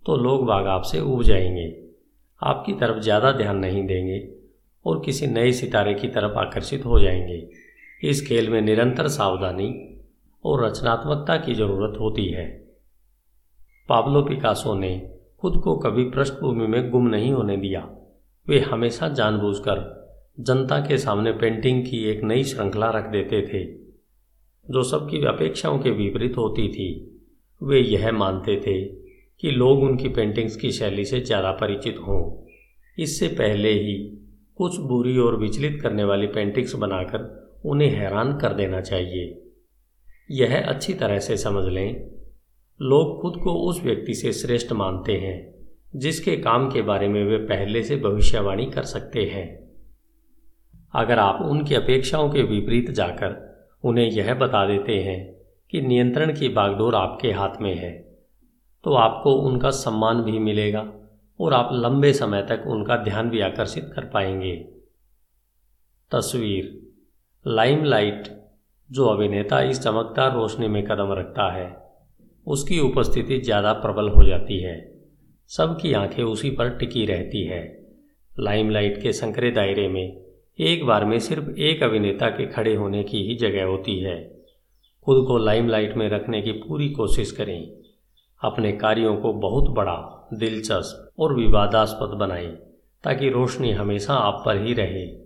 तो 0.05 0.15
लोग 0.17 0.45
बाग 0.45 0.67
आपसे 0.67 0.99
उब 0.99 1.23
जाएँगे। 1.23 1.67
आपकी 2.41 2.73
तरफ़ 2.73 2.99
ज़्यादा 2.99 3.31
ध्यान 3.31 3.57
नहीं 3.57 3.85
देंगे 3.87 4.19
और 4.85 5.01
किसी 5.05 5.27
नए 5.27 5.51
सितारे 5.51 5.93
की 5.93 6.07
तरफ़ 6.07 6.37
आकर्षित 6.37 6.85
हो 6.85 6.99
जाएँगे। 6.99 7.47
इस 8.03 8.25
खेल 8.27 8.49
में 8.49 8.61
निरंतर 8.61 9.07
सावधानी 9.07 9.69
और 10.45 10.65
रचनात्मकता 10.65 11.37
की 11.37 11.53
ज़रूरत 11.53 11.99
होती 11.99 12.25
है। 12.25 12.45
पाब्लो 13.89 14.21
पिकासो 14.21 14.73
ने 14.75 15.17
खुद 15.41 15.61
को 15.63 15.75
कभी 15.77 16.03
पृष्ठभूमि 16.03 16.67
में 16.67 16.89
गुम 16.89 17.07
नहीं 17.07 17.31
होने 17.31 17.57
दिया। 17.57 17.87
वे 18.47 18.59
हमेशा 18.59 19.07
जानबूझकर 19.07 20.00
जनता 20.37 20.79
के 20.79 20.97
सामने 20.97 21.31
पेंटिंग 21.31 21.85
की 21.85 22.03
एक 22.05 22.23
नई 22.23 22.43
श्रृंखला 22.43 22.89
रख 22.89 23.05
देते 23.05 23.41
थे। 23.41 23.63
जो 24.65 24.83
सबकी 24.83 25.25
अपेक्षाओं 25.25 25.79
के 25.79 25.91
विपरीत 25.91 26.37
होती 26.37 26.67
थी, 26.67 27.19
वे 27.63 27.79
यह 27.79 28.11
मानते 28.11 28.55
थे 28.55 28.83
कि 29.39 29.51
लोग 29.51 29.83
उनकी 29.83 30.09
पेंटिंग्स 30.09 30.55
की 30.55 30.71
शैली 30.71 31.05
से 31.05 31.19
ज़्यादा 31.19 31.51
परिचित 31.51 31.97
हों। 31.99 32.47
इससे 32.97 33.27
पहले 33.27 33.71
ही 33.71 34.17
कुछ 34.55 34.77
बुरी 34.77 35.17
और 35.17 35.39
विचलित 35.39 35.81
करने 35.81 36.03
वाली 36.03 36.27
पेंटिंग्स 36.27 36.75
बनाकर 36.75 37.61
उन्हें 37.65 37.89
हैरान 37.89 38.37
कर 38.37 38.53
देना 38.53 38.81
चाहिए। 38.81 39.47
यह 40.31 40.61
अच्छी 40.61 40.93
तरह 40.93 41.19
से 41.19 41.37
समझ 41.37 41.65
लें, 41.65 42.09
लोग 42.79 43.21
खुद 43.21 43.41
को 43.43 43.53
उस 43.53 43.83
व्यक्ति 43.83 44.13
से 44.13 44.33
श्रेष्ठ 44.33 44.71
मानते 44.71 45.13
हैं, 45.13 45.53
जिसके 45.95 46.35
काम 46.37 46.69
के 46.71 46.81
बारे 46.81 47.07
में 47.07 47.23
वे 47.23 47.37
पहले 47.37 47.83
से 47.83 47.95
भविष्यवाणी 47.95 48.65
कर 48.65 48.83
सकते 48.83 49.25
हैं। 49.25 49.60
अगर 50.93 51.19
आप 51.19 51.41
उनकी 51.41 51.75
अपेक्षाओं 51.75 52.29
के 52.29 52.43
विपरीत 52.43 52.91
जाकर 52.91 53.35
उन्हें 53.83 54.05
यह 54.05 54.33
बता 54.33 54.65
देते 54.65 54.95
हैं 54.99 55.19
कि 55.69 55.81
नियंत्रण 55.81 56.33
की 56.33 56.49
बागडोर 56.49 56.95
आपके 56.95 57.31
हाथ 57.31 57.61
में 57.61 57.75
है 57.75 57.91
तो 58.83 58.93
आपको 58.93 59.33
उनका 59.33 59.69
सम्मान 59.69 60.21
भी 60.21 60.39
मिलेगा 60.39 60.91
और 61.39 61.53
आप 61.53 61.69
लंबे 61.73 62.13
समय 62.13 62.41
तक 62.41 62.63
उनका 62.67 62.95
ध्यान 62.95 63.29
भी 63.29 63.39
आकर्षित 63.39 63.91
कर 63.95 64.05
पाएँगे। 64.05 64.55
तस्वीर। 66.11 66.65
लाइमलाइट, 67.45 68.27
जो 68.89 69.05
अभिनेता 69.05 69.61
इस 69.61 69.81
चमकदार 69.81 70.33
रोशनी 70.33 70.67
में 70.67 70.83
कदम 70.83 71.11
रखता 71.13 71.51
है, 71.51 71.75
उसकी 72.47 72.79
उपस्थिति 72.79 73.39
ज़्यादा 73.39 73.73
प्रबल 73.73 74.09
हो 74.09 74.23
जाती 74.23 74.59
है। 74.59 74.75
सबकी 75.47 75.93
आँखें 75.93 76.23
उसी 76.23 76.49
पर 76.49 76.69
टिकी 76.69 77.05
रहती 77.05 77.43
है। 77.45 77.61
लाइमलाइट 78.39 79.01
के 79.01 79.13
संकरे 79.13 79.51
दायरे 79.51 79.87
में 79.87 80.30
एक 80.61 80.85
बार 80.85 81.05
में 81.05 81.19
सिर्फ़ 81.19 81.59
एक 81.59 81.83
अभिनेता 81.83 82.29
के 82.29 82.45
खड़े 82.45 82.75
होने 82.75 83.03
की 83.03 83.23
ही 83.23 83.35
जगह 83.35 83.63
होती 83.63 83.99
है। 83.99 84.43
खुद 85.05 85.25
को 85.27 85.37
लाइमलाइट 85.37 85.97
में 85.97 86.09
रखने 86.09 86.41
की 86.41 86.51
पूरी 86.51 86.89
कोशिश 86.89 87.31
करें। 87.31 87.71
अपने 88.43 88.71
कार्यों 88.71 89.17
को 89.17 89.33
बहुत 89.33 89.69
बड़ा, 89.69 90.29
दिलचस्प 90.33 91.11
और 91.19 91.35
विवादास्पद 91.35 92.07
बनाएँ, 92.07 92.51
ताकि 93.03 93.29
रोशनी 93.29 93.71
हमेशा 93.71 94.13
आप 94.13 94.43
पर 94.45 94.65
ही 94.65 94.73
रहे 94.73 95.17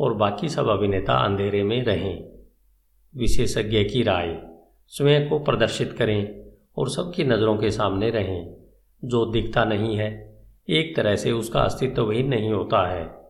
और 0.00 0.14
बाकी 0.14 0.48
सब 0.48 0.68
अभिनेता 0.68 1.12
अंधेरे 1.12 1.62
में 1.62 1.84
रहें। 1.84 2.24
विशेषज्ञ 3.16 3.84
की 3.84 4.02
राय, 4.02 4.40
स्वयं 4.88 5.28
को 5.28 5.38
प्रदर्शित 5.38 5.92
करें 5.92 6.44
और 6.78 6.88
सबकी 6.88 7.24
नज़रों 7.24 7.56
के 7.56 7.70
सामने 7.70 8.10
रहें। 8.10 8.56
जो 9.04 9.26
दिखता 9.26 9.64
नहीं 9.64 9.96
है, 9.96 10.38
एक 10.70 10.96
तरह 10.96 11.16
से 11.16 11.32
उसका 11.32 11.60
अस्तित्व 11.60 12.10
ही 12.10 12.22
नहीं 12.22 12.52
होता 12.52 12.88
है। 12.88 13.23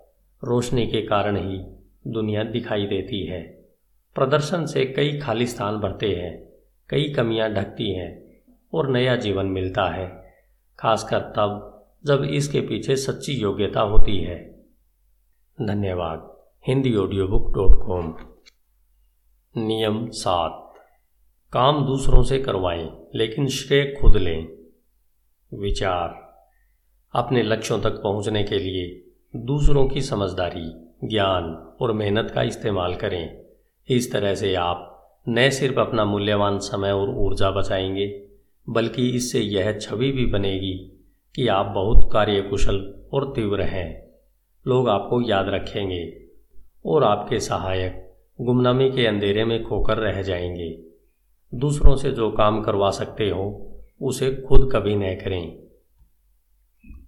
रोशनी 0.45 0.87
के 0.87 1.03
कारण 1.03 1.37
ही 1.37 1.65
दुनिया 2.07 2.45
दिखाई 2.45 2.87
देती 2.87 3.27
है। 3.27 3.43
प्रदर्शन 4.15 4.67
से 4.67 4.85
कई 4.85 5.19
खाली 5.19 5.47
स्थान 5.47 5.77
भरते 5.77 6.09
हैं, 6.09 6.49
कई 6.89 7.09
कमियाँ 7.09 7.51
ढकती 7.51 7.95
हैं 7.95 8.43
और 8.75 8.89
नया 8.89 9.17
जीवन 9.17 9.47
मिलता 9.47 9.89
है, 9.89 10.35
खासकर 10.79 11.21
तब 11.21 11.71
जब 12.07 12.25
इसके 12.25 12.61
पीछे 12.61 12.97
सच्ची 12.97 13.33
योग्यता 13.33 13.81
होती 13.81 14.19
है। 14.19 14.65
धन्यवाद। 15.63 16.37
Hindi 16.69 16.97
audio 16.97 17.29
book 17.29 17.55
dot 17.55 17.87
com. 17.87 18.17
नियम 19.57 20.11
सात। 20.11 20.75
काम 21.53 21.87
दूसरों 21.87 22.23
से 22.23 22.39
करवाएँ, 22.39 23.07
लेकिन 23.15 23.49
श्रेय 23.49 23.99
खुद 24.01 24.17
लें। 24.17 24.49
विचार। 25.55 26.25
अपने 27.15 27.43
लक्ष्यों 27.43 27.81
तक 27.81 27.91
पहुँचने 27.91 28.45
के 28.45 28.59
लिए 28.59 29.04
दूसरों 29.37 29.89
की 29.89 30.01
समझदारी, 30.01 30.89
ज्ञान 31.09 31.45
और 31.81 31.93
मेहनत 31.93 32.31
का 32.31 32.43
इस्तेमाल 32.43 32.95
करें। 32.95 33.45
इस 33.89 34.13
तरह 34.13 34.35
से 34.35 34.55
आप 34.55 35.09
न 35.29 35.51
सिर्फ़ 35.51 35.81
अपना 35.81 36.05
मूल्यवान 36.05 36.59
समय 36.59 36.93
और 36.93 37.11
ऊर्जा 37.11 37.51
बचाएँगे, 37.51 38.27
बल्कि 38.69 39.11
इससे 39.11 39.41
यह 39.41 39.79
छवि 39.79 40.13
भी 40.13 40.27
बनेगी 40.27 41.05
कि 41.35 41.49
आप 41.49 41.67
बहुत 41.67 42.11
कार्यकुशल 42.13 43.09
और 43.13 43.33
तीव्र 43.37 43.63
हैं। 43.63 44.11
लोग 44.67 44.89
आपको 44.89 45.21
याद 45.21 45.49
रखेंगे 45.49 46.23
और 46.87 47.05
आपके 47.05 47.41
सहायक 47.41 48.13
गुमनामी 48.41 48.91
के 48.91 49.07
अंधेरे 49.07 49.45
में 49.45 49.65
खोकर 49.65 49.99
रह 49.99 50.23
जाएँगे। 50.23 50.83
दूसरों 51.55 51.97
से 51.97 52.11
जो 52.11 52.31
काम 52.31 52.63
करवा 52.63 52.91
सकते 52.91 53.31
हो, 53.31 53.75
उसे 54.03 54.35
खुद 54.35 54.71
कभी 54.73 54.97
न 54.97 55.15
करें। 55.15 55.59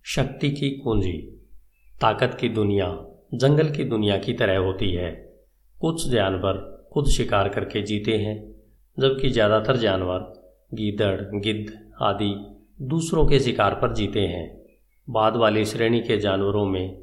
शक्ति 0.05 0.51
की 0.51 0.71
कुंजी। 0.71 1.36
ताकत 2.01 2.37
की 2.41 2.49
दुनिया, 2.49 2.87
जंगल 3.35 3.71
की 3.71 3.85
दुनिया 3.85 4.17
की 4.19 4.33
तरह 4.33 4.57
होती 4.59 4.91
है। 4.93 5.11
कुछ 5.77 6.07
जानवर 6.09 6.57
खुद 6.93 7.07
शिकार 7.07 7.49
करके 7.49 7.83
जीते 7.83 8.17
हैं, 8.17 8.37
जबकि 8.97 9.31
ज़्यादातर 9.31 9.77
जानवर 9.77 10.19
गीदड़, 10.75 11.21
गिद्ध 11.37 11.79
आदि 12.03 12.35
दूसरों 12.83 13.27
के 13.27 13.39
शिकार 13.39 13.75
पर 13.75 13.95
जीते 13.95 14.21
हैं। 14.21 14.45
बाद 15.09 15.37
वाली 15.37 15.65
श्रेणी 15.65 16.01
के 16.01 16.19
जानवरों 16.19 16.67
में 16.67 16.97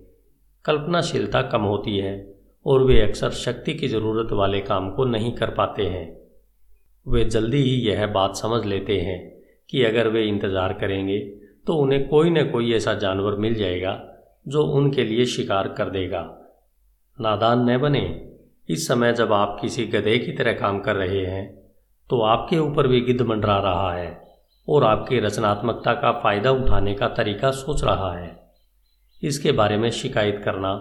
कल्पनाशीलता 0.65 1.41
कम 1.41 1.61
होती 1.63 1.97
है 1.97 2.13
और 2.65 2.83
वे 2.83 3.01
अक्सर 3.01 3.31
शक्ति 3.31 3.73
की 3.73 3.87
ज़रूरत 3.87 4.33
वाले 4.33 4.59
काम 4.61 4.91
को 4.91 5.05
नहीं 5.05 5.31
कर 5.33 5.49
पाते 5.49 5.83
हैं। 5.87 6.07
वे 7.05 7.25
जल्दी 7.25 7.63
ही 7.63 7.75
यह 7.89 8.05
बात 8.13 8.35
समझ 8.35 8.65
लेते 8.65 8.99
हैं 8.99 9.19
कि 9.69 9.83
अगर 9.83 10.07
वे 10.07 10.27
इंतज़ार 10.27 10.73
करेंगे 10.73 11.19
तो 11.67 11.75
उन्हें 11.75 12.07
कोई 12.07 12.29
न 12.29 12.49
कोई 12.51 12.73
ऐसा 12.73 12.93
जानवर 12.93 13.35
मिल 13.37 13.53
जाएगा 13.55 14.01
जो 14.45 14.63
उनके 14.63 15.03
लिए 15.03 15.25
शिकार 15.25 15.67
कर 15.67 15.89
देगा। 15.89 16.21
नादान 17.17 17.69
न 17.69 17.77
बने। 17.77 18.05
इस 18.69 18.87
समय 18.87 19.13
जब 19.13 19.33
आप 19.33 19.57
किसी 19.61 19.85
गधे 19.85 20.17
की 20.17 20.31
तरह 20.31 20.53
काम 20.53 20.79
कर 20.79 20.95
रहे 20.95 21.25
हैं 21.25 21.45
तो 22.09 22.21
आपके 22.21 22.57
ऊपर 22.57 22.87
भी 22.87 23.01
गिद्ध 23.01 23.21
मंडरा 23.21 23.57
रहा 23.57 23.93
है 23.93 24.21
और 24.67 24.83
आपकी 24.83 25.19
रचनात्मकता 25.19 25.93
का 25.93 26.11
फ़ायदा 26.13 26.51
उठाने 26.51 26.93
का 26.93 27.07
तरीका 27.07 27.51
सोच 27.51 27.83
रहा 27.83 28.13
है। 28.17 28.31
इसके 29.23 29.51
बारे 29.51 29.77
में 29.77 29.89
शिकायत 29.91 30.41
करना 30.45 30.71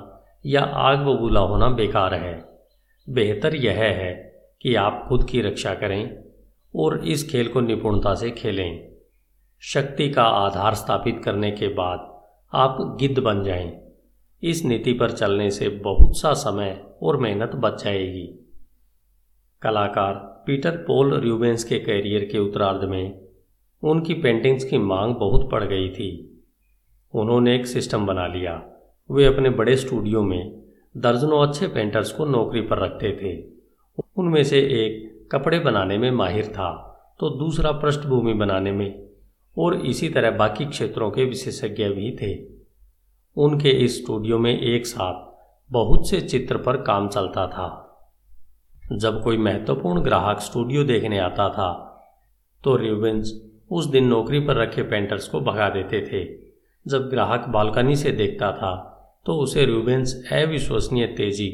या 0.46 0.62
आग 0.62 0.98
बबूला 0.98 1.40
होना 1.40 1.68
बेकार 1.68 2.14
है। 2.14 2.34
बेहतर 3.08 3.54
यह 3.54 3.78
है 3.78 4.12
कि 4.62 4.74
आप 4.74 5.04
खुद 5.08 5.28
की 5.30 5.40
रक्षा 5.40 5.74
करें 5.74 6.24
और 6.74 6.98
इस 7.04 7.28
खेल 7.30 7.48
को 7.48 7.60
निपुणता 7.60 8.14
से 8.14 8.30
खेलें। 8.30 8.92
शक्ति 9.62 10.08
का 10.10 10.24
आधार 10.24 10.74
स्थापित 10.74 11.20
करने 11.24 11.50
के 11.50 11.68
बाद 11.68 12.11
आप 12.54 12.96
गिद्ध 13.00 13.18
बन 13.18 13.42
जाएँ। 13.44 13.70
इस 14.42 14.64
नीति 14.64 14.92
पर 14.92 15.10
चलने 15.10 15.50
से 15.50 15.68
बहुत 15.68 16.18
सा 16.18 16.32
समय 16.32 16.86
और 17.02 17.16
मेहनत 17.16 17.50
बच 17.54 17.84
जाएगी। 17.84 18.26
कलाकार 19.62 20.14
पीटर 20.46 20.70
पोल 20.70 21.14
र्यूबेंस 21.14 21.64
के 21.64 21.78
कैरियर 21.78 22.24
के 22.24 22.38
उत्तरार्ध 22.38 22.84
में 22.84 23.20
उनकी 23.82 24.14
पेंटिंग्स 24.14 24.64
की 24.64 24.78
मांग 24.78 25.14
बहुत 25.14 25.50
पड़ 25.50 25.62
गई 25.64 25.88
थी। 25.88 26.10
उन्होंने 27.14 27.54
एक 27.56 27.66
सिस्टम 27.66 28.06
बना 28.06 28.26
लिया। 28.26 28.62
वे 29.10 29.24
अपने 29.24 29.50
बड़े 29.50 29.76
स्टूडियो 29.76 30.22
में 30.22 30.62
दर्जनों 30.96 31.46
अच्छे 31.48 31.66
पेंटर्स 31.66 32.12
को 32.12 32.24
नौकरी 32.24 32.60
पर 32.60 32.78
रखते 32.78 33.16
थे। 33.22 33.32
उनमें 34.18 34.42
से 34.44 34.58
एक 34.58 35.28
कपड़े 35.32 35.58
बनाने 35.58 35.98
में 35.98 36.10
माहिर 36.10 36.46
था 36.46 36.70
तो 37.20 37.30
दूसरा 37.30 37.72
पृष्ठभूमि 37.72 38.34
बनाने 38.34 38.72
में 38.72 39.11
और 39.56 39.74
इसी 39.76 40.08
तरह 40.08 40.30
बाकी 40.30 40.64
क्षेत्रों 40.64 41.10
के 41.10 41.24
विशेषज्ञ 41.24 41.88
भी 41.88 42.16
थे। 42.22 42.32
उनके 43.36 43.70
इस 43.84 44.02
स्टूडियो 44.02 44.38
में 44.38 44.58
एक 44.58 44.86
साथ 44.86 45.30
बहुत 45.70 46.08
से 46.08 46.20
चित्र 46.20 46.56
पर 46.56 46.76
काम 46.76 47.08
चलता 47.08 47.46
था। 47.46 47.68
जब 48.92 49.22
कोई 49.24 49.36
महत्वपूर्ण 49.36 50.00
ग्राहक 50.00 50.40
स्टूडियो 50.40 50.84
देखने 50.84 51.18
आता 51.18 51.48
था 51.48 51.70
तो 52.64 52.76
रिवेंस 52.76 53.32
उस 53.70 53.86
दिन 53.86 54.06
नौकरी 54.06 54.40
पर 54.40 54.56
रखे 54.56 54.82
पेंटर्स 54.82 55.28
को 55.28 55.40
भगा 55.40 55.68
देते 55.68 56.00
थे। 56.06 56.24
जब 56.86 57.08
ग्राहक 57.08 57.48
बालकनी 57.48 57.96
से 57.96 58.10
देखता 58.10 58.52
था 58.52 58.74
तो 59.26 59.34
उसे 59.34 59.64
रूबेंस 59.64 60.14
अविश्वसनीय 60.32 61.06
तेज़ी 61.06 61.50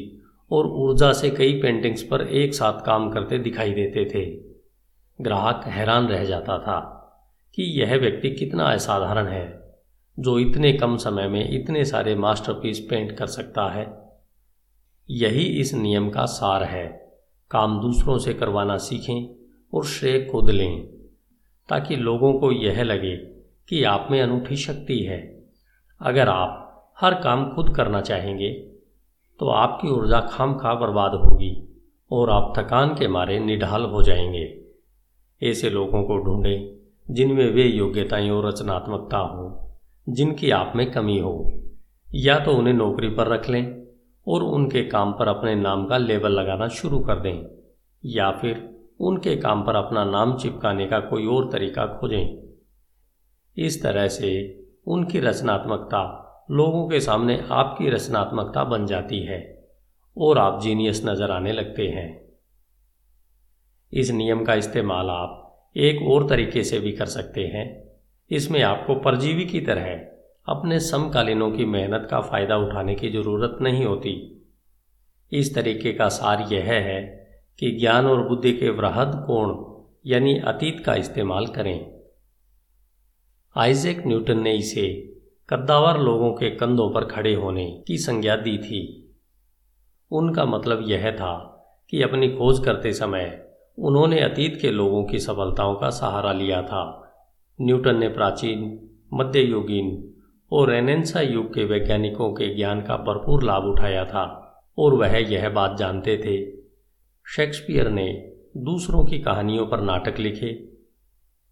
और 0.51 0.67
ऊर्जा 0.67 1.11
से 1.13 1.29
कई 1.29 1.53
पेंटिंग्स 1.61 2.03
पर 2.03 2.21
एक 2.21 2.53
साथ 2.53 2.85
काम 2.85 3.09
करते 3.09 3.37
दिखाई 3.39 3.71
देते 3.71 4.05
थे। 4.05 4.25
ग्राहक 5.19 5.67
हैरान 5.67 6.07
रह 6.07 6.23
जाता 6.25 6.57
था। 6.57 6.95
कि 7.55 7.63
यह 7.63 7.97
व्यक्ति 7.97 8.29
कितना 8.29 8.63
असाधारण 8.63 9.27
है, 9.27 9.73
जो 10.19 10.39
इतने 10.39 10.73
कम 10.73 10.97
समय 10.97 11.27
में 11.27 11.61
इतने 11.61 11.85
सारे 11.85 12.15
मास्टरपीस 12.15 12.79
पेंट 12.79 13.11
कर 13.11 13.27
सकता 13.27 13.69
है। 13.69 14.09
यही 15.09 15.43
इस 15.43 15.73
नियम 15.73 16.09
का 16.09 16.25
सार 16.25 16.63
है। 16.63 17.13
काम 17.51 17.81
दूसरों 17.81 18.17
से 18.17 18.33
करवाना 18.33 18.77
सीखें 18.77 19.35
और 19.73 19.85
श्रेय 19.85 20.29
खुद 20.31 20.49
लें, 20.49 20.87
ताकि 21.69 21.95
लोगों 21.95 22.33
को 22.33 22.51
यह 22.51 22.83
लगे 22.83 23.15
कि 23.69 23.83
आप 23.83 24.07
में 24.11 24.21
अनूठी 24.21 24.55
शक्ति 24.55 24.99
है। 24.99 25.43
अगर 26.01 26.29
आप 26.29 26.65
हर 27.01 27.13
काम 27.13 27.51
खुद 27.55 27.75
करना 27.75 28.01
चाहेंगे 28.01 28.49
तो 29.39 29.47
आपकी 29.47 29.87
ऊर्जा 29.87 30.19
खाम 30.19 30.57
खा 30.57 30.73
बर्बाद 30.75 31.11
होगी 31.11 31.81
और 32.11 32.29
आप 32.29 32.53
थकान 32.57 32.89
के 32.89 33.07
मारे 33.07 33.39
निढाल 33.39 33.83
हो 33.83 34.01
जाएँगे। 34.03 34.61
ऐसे 35.43 35.69
लोगों 35.69 36.03
को 36.03 36.17
ढूंढें 36.17 36.78
जिनमें 37.09 37.45
वे 37.45 37.63
योग्यताएँ 37.63 38.29
और 38.29 38.47
रचनात्मकता 38.47 39.17
हो, 39.17 39.77
जिनकी 40.07 40.51
आप 40.51 40.73
में 40.75 40.91
कमी 40.91 41.17
हो। 41.19 41.51
या 42.09 42.39
तो 42.39 42.51
उन्हें 42.51 42.73
नौकरी 42.73 43.09
पर 43.09 43.27
रख 43.27 43.49
लें 43.49 43.87
और 44.27 44.43
उनके 44.43 44.83
काम 44.83 45.11
पर 45.13 45.27
अपने 45.27 45.55
नाम 45.55 45.85
का 45.85 45.97
लेबल 45.97 46.31
लगाना 46.31 46.67
शुरू 46.67 46.99
कर 46.99 47.19
दें, 47.19 47.45
या 48.03 48.31
फिर 48.31 48.67
उनके 48.99 49.35
काम 49.35 49.63
पर 49.63 49.75
अपना 49.75 50.03
नाम 50.03 50.37
चिपकाने 50.37 50.85
का 50.87 50.99
कोई 50.99 51.25
और 51.25 51.49
तरीका 51.51 51.85
खोजें। 51.85 52.49
इस 53.57 53.81
तरह 53.83 54.07
से 54.07 54.31
उनकी 54.87 55.19
रचनात्मकता 55.19 56.01
लोगों 56.51 56.87
के 56.89 56.99
सामने 56.99 57.43
आपकी 57.51 57.89
रचनात्मकता 57.89 58.63
बन 58.63 58.85
जाती 58.85 59.19
है 59.19 59.39
और 60.17 60.37
आप 60.37 60.61
जीनियस 60.61 61.01
नज़र 61.05 61.31
आने 61.31 61.51
लगते 61.51 61.87
हैं। 61.87 62.09
इस 63.93 64.11
नियम 64.11 64.43
का 64.43 64.53
इस्तेमाल 64.53 65.09
आप 65.09 65.48
एक 65.75 66.01
और 66.01 66.29
तरीके 66.29 66.63
से 66.63 66.79
भी 66.79 66.91
कर 66.91 67.05
सकते 67.05 67.41
हैं। 67.41 67.89
इसमें 68.31 68.61
आपको 68.61 68.95
परजीवी 68.95 69.45
की 69.45 69.61
तरह 69.61 69.95
अपने 70.47 70.79
समकालीनों 70.79 71.51
की 71.51 71.65
मेहनत 71.65 72.07
का 72.11 72.21
फ़ायदा 72.21 72.57
उठाने 72.57 72.95
की 72.95 73.09
ज़रूरत 73.09 73.57
नहीं 73.61 73.85
होती। 73.85 74.41
इस 75.31 75.55
तरीके 75.55 75.93
का 75.93 76.09
सार 76.09 76.47
यह 76.53 76.63
है 76.63 77.01
कि 77.59 77.71
ज्ञान 77.71 78.05
और 78.05 78.27
बुद्धि 78.27 78.53
के 78.53 78.69
वृहद 78.69 79.11
कोण, 79.27 79.55
यानी 80.05 80.39
अतीत 80.39 80.83
का 80.85 80.95
इस्तेमाल 80.95 81.47
करें। 81.47 81.91
आइजैक 83.57 84.07
न्यूटन 84.07 84.39
ने 84.39 84.53
इसे 84.53 85.15
कद्दावर 85.49 85.99
लोगों 85.99 86.33
के 86.33 86.49
कंधों 86.49 86.93
पर 86.93 87.05
खड़े 87.05 87.33
होने 87.33 87.83
की 87.87 87.97
संज्ञा 87.97 88.35
दी 88.35 88.57
थी। 88.57 88.81
उनका 90.11 90.45
मतलब 90.45 90.83
यह 90.87 91.11
था 91.11 91.35
कि 91.89 92.01
अपनी 92.01 92.29
खोज 92.29 92.65
करते 92.65 92.93
समय 92.93 93.48
उन्होंने 93.79 94.19
अतीत 94.19 94.57
के 94.61 94.71
लोगों 94.71 95.03
की 95.03 95.19
सफलताओं 95.19 95.75
का 95.75 95.89
सहारा 95.89 96.31
लिया 96.33 96.61
था। 96.61 96.83
न्यूटन 97.61 97.97
ने 97.97 98.07
प्राचीन, 98.07 98.89
मध्ययुगीन 99.13 100.13
और 100.51 100.69
रेनेसा 100.69 101.21
युग 101.21 101.53
के 101.53 101.63
वैज्ञानिकों 101.63 102.31
के 102.33 102.55
ज्ञान 102.55 102.81
का 102.81 102.97
भरपूर 102.97 103.43
लाभ 103.43 103.63
उठाया 103.63 104.05
था 104.05 104.25
और 104.77 104.93
वह 104.93 105.17
यह 105.31 105.49
बात 105.49 105.77
जानते 105.77 106.17
थे। 106.17 106.61
शेक्सपियर 107.25 107.89
ने 107.89 108.35
दूसरों 108.57 109.05
की 109.05 109.19
कहानियों 109.19 109.67
पर 109.67 109.81
नाटक 109.81 110.19
लिखे। 110.19 110.69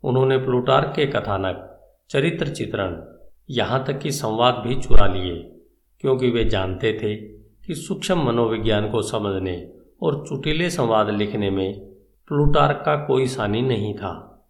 उन्होंने 0.04 0.38
प्लूटार्क 0.38 0.94
के 0.96 1.06
कथानक 1.06 1.64
चरित्र 2.10 2.48
चित्रण 2.48 3.02
यहाँ 3.50 3.84
तक 3.88 4.00
कि 4.00 4.12
संवाद 4.12 4.64
भी 4.68 4.76
चुरा 4.76 5.08
लिए, 5.08 5.60
क्योंकि 6.00 6.30
वे 6.30 6.46
जानते 6.46 6.94
थे 6.94 7.16
कि 7.16 7.76
सूक्ष्म 7.76 8.28
मनोविज्ञान 8.28 8.90
को 8.90 9.02
समझने 9.02 9.72
और 10.02 10.24
चुटीले 10.30 10.70
संवाद 10.70 11.10
लिखने 11.10 11.50
में 11.50 11.87
प्लूटार्क 12.28 12.84
का 12.86 12.96
कोई 12.96 13.28
सानी 13.28 13.62
नहीं 13.62 13.94
था। 13.94 14.44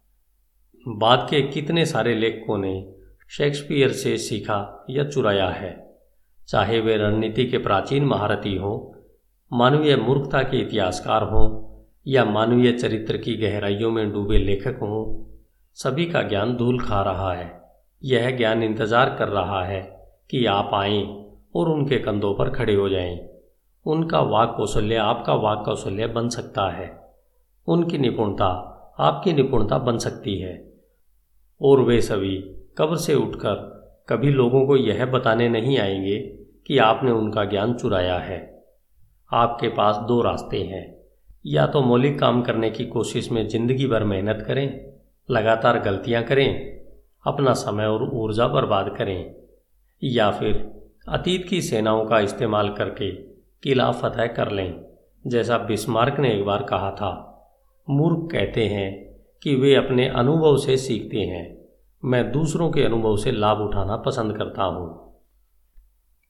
बाद 0.88 1.26
के 1.30 1.42
कितने 1.42 1.86
सारे 1.86 2.14
लेखकों 2.14 2.58
ने 2.58 2.94
शेक्सपियर 3.28 3.92
से 3.92 4.18
सीखा 4.18 4.86
या 4.90 5.04
चुराया 5.04 5.48
है। 5.48 5.98
चाहे 6.48 6.80
वे 6.80 6.96
रणनीति 6.96 7.46
के 7.46 7.58
प्राचीन 7.58 8.04
महारथी 8.04 8.56
हों, 8.56 9.02
मानवीय 9.52 9.96
मूर्खता 9.96 10.42
के 10.42 10.58
इतिहासकार 10.58 11.22
हों, 11.22 11.74
या 12.06 12.24
मानवीय 12.24 12.72
चरित्र 12.72 13.16
की 13.16 13.36
गहराइयों 13.36 13.90
में 13.90 14.12
डूबे 14.12 14.38
लेखक 14.38 14.78
हों, 14.82 15.24
सभी 15.74 16.06
का 16.06 16.22
ज्ञान 16.22 16.56
धूल 16.56 16.80
खा 16.80 17.02
रहा 17.02 17.34
है। 17.34 17.62
यह 18.04 18.36
ज्ञान 18.36 18.62
इंतज़ार 18.62 19.16
कर 19.18 19.28
रहा 19.28 19.64
है 19.64 19.82
कि 20.30 20.46
आप 20.46 20.70
आए 20.74 21.02
और 21.54 21.68
उनके 21.68 21.98
कंधों 21.98 22.34
पर 22.34 22.50
खड़े 22.50 22.74
हो 22.74 22.88
जाएँ। 22.88 23.28
उनका 23.86 24.20
वाक 24.20 24.54
कौशल्य 24.56 24.96
आपका 24.96 25.34
वाक 25.34 25.62
कौशल्य 25.64 26.06
बन 26.06 26.28
सकता 26.28 26.70
है। 26.70 27.07
उनकी 27.68 27.98
निपुणता, 27.98 28.74
आपकी 28.98 29.32
निपुणता 29.32 29.78
बन 29.78 29.98
सकती 29.98 30.38
है। 30.38 30.72
और 31.62 31.80
वे 31.80 32.00
सभी 32.00 32.36
कब्र 32.78 32.96
से 32.96 33.14
उठकर 33.14 33.78
कभी 34.08 34.30
लोगों 34.30 34.66
को 34.66 34.76
यह 34.76 35.06
बताने 35.06 35.48
नहीं 35.48 35.78
आएँगे 35.78 36.18
कि 36.66 36.78
आपने 36.78 37.10
उनका 37.10 37.44
ज्ञान 37.44 37.74
चुराया 37.74 38.18
है। 38.18 38.64
आपके 39.32 39.68
पास 39.68 39.96
दो 39.96 40.22
रास्ते 40.22 40.62
हैं। 40.62 40.98
या 41.46 41.66
तो 41.66 41.80
मौलिक 41.80 42.18
काम 42.18 42.42
करने 42.42 42.70
की 42.70 42.86
कोशिश 42.86 43.32
में 43.32 43.48
ज़िंदगी 43.48 43.86
भर 43.86 44.04
मेहनत 44.04 44.44
करें, 44.46 44.86
लगातार 45.30 45.78
गलतियाँ 45.78 46.22
करें, 46.22 46.80
अपना 47.26 47.52
समय 47.52 47.86
और 47.86 48.02
ऊर्जा 48.02 48.48
बर्बाद 48.48 48.94
करें, 48.98 49.34
या 50.04 50.30
फिर 50.30 50.80
अतीत 51.08 51.46
की 51.48 51.62
सेनाओं 51.62 52.06
का 52.06 52.20
इस्तेमाल 52.20 52.68
करके 52.68 53.10
किला 53.62 53.92
फतह 53.92 54.26
कर 54.26 54.50
लें, 54.50 54.84
जैसा 55.26 55.58
बिस्मार्क 55.58 56.20
ने 56.20 56.34
एक 56.34 56.44
बार 56.44 56.62
कहा 56.62 56.90
था। 56.90 57.24
मूर्ख 57.90 58.32
कहते 58.32 58.66
हैं 58.66 59.16
कि 59.42 59.54
वे 59.54 59.74
अपने 59.74 60.08
अनुभव 60.08 60.56
से 60.56 60.76
सीखते 60.76 61.16
हैं। 61.16 61.68
मैं 62.02 62.32
दूसरों 62.32 62.70
के 62.70 62.82
अनुभव 62.82 63.16
से 63.16 63.32
लाभ 63.32 63.58
उठाना 63.58 63.96
पसंद 63.96 64.36
करता 64.36 64.62
हूँ। 64.62 64.88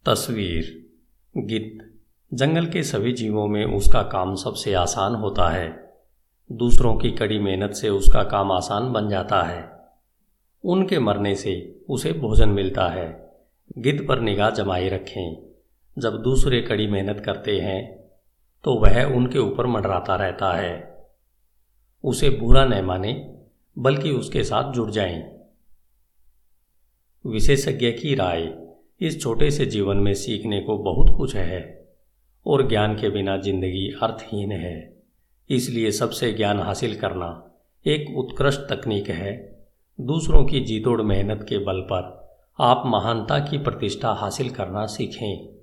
तस्वीर 0.07 0.91
गिद्ध 1.35 2.37
जंगल 2.39 2.67
के 2.67 2.83
सभी 2.83 3.13
जीवों 3.13 3.47
में 3.49 3.65
उसका 3.67 4.03
काम 4.03 4.35
सबसे 4.35 4.75
आसान 4.75 5.15
होता 5.15 5.49
है। 5.49 5.97
दूसरों 6.53 6.95
की 6.97 7.11
कड़ी 7.11 7.39
मेहनत 7.39 7.73
से 7.73 7.89
उसका 7.89 8.23
काम 8.23 8.53
आसान 8.53 8.93
बन 8.93 9.09
जाता 9.09 9.43
है। 9.43 9.71
उनके 10.65 10.99
मरने 10.99 11.35
से 11.35 11.81
उसे 11.89 12.13
भोजन 12.13 12.49
मिलता 12.49 12.89
है। 12.89 13.33
गिद्ध 13.79 14.07
पर 14.09 14.21
निगाह 14.21 14.51
जमाए 14.51 14.89
रखें। 14.89 15.37
जब 15.97 16.23
दूसरे 16.23 16.61
कड़ी 16.63 16.87
मेहनत 16.87 17.21
करते 17.21 17.59
हैं 17.61 17.99
तो 18.65 18.75
वह 18.75 19.05
उनके 19.05 19.39
ऊपर 19.39 19.67
मंडराता 19.67 20.17
रहता 20.17 20.53
है। 20.53 20.98
उसे 22.05 22.31
बुरा 22.31 22.65
न 22.65 22.85
माने, 22.85 23.35
बल्कि 23.79 24.11
उसके 24.11 24.45
साथ 24.45 24.73
जुड़ 24.73 24.91
जाएँ। 24.91 25.39
विशेषज्ञ 27.27 27.93
की 27.93 28.15
राय, 28.15 28.59
इस 29.01 29.23
छोटे 29.23 29.51
से 29.51 29.67
जीवन 29.67 29.97
में 29.97 30.15
सीखने 30.15 30.61
को 30.61 30.79
बहुत 30.79 31.19
कुछ 31.19 31.37
है, 31.37 31.89
और 32.47 32.69
ज्ञान 32.69 32.95
के 32.95 33.11
बिना 33.11 33.37
ज़िंदगी 33.37 33.99
अर्थहीन 34.03 34.53
है। 34.53 35.03
इसलिए 35.51 35.91
सबसे 35.91 36.33
ज्ञान 36.33 36.61
हासिल 36.61 36.95
करना 36.95 37.51
एक 37.87 38.19
उत्कृष्ट 38.19 38.61
तकनीक 38.61 39.09
है। 39.11 39.59
दूसरों 40.01 40.45
की 40.45 40.61
जीतोड़ 40.61 41.03
मेहनत 41.03 41.47
के 41.49 41.59
बल 41.59 41.81
पर 41.81 42.29
आप 42.61 42.83
महानता 42.87 43.39
की 43.39 43.59
प्रतिष्ठा 43.59 44.13
हासिल 44.13 44.51
करना 44.51 44.87
सीखें। 44.87 45.59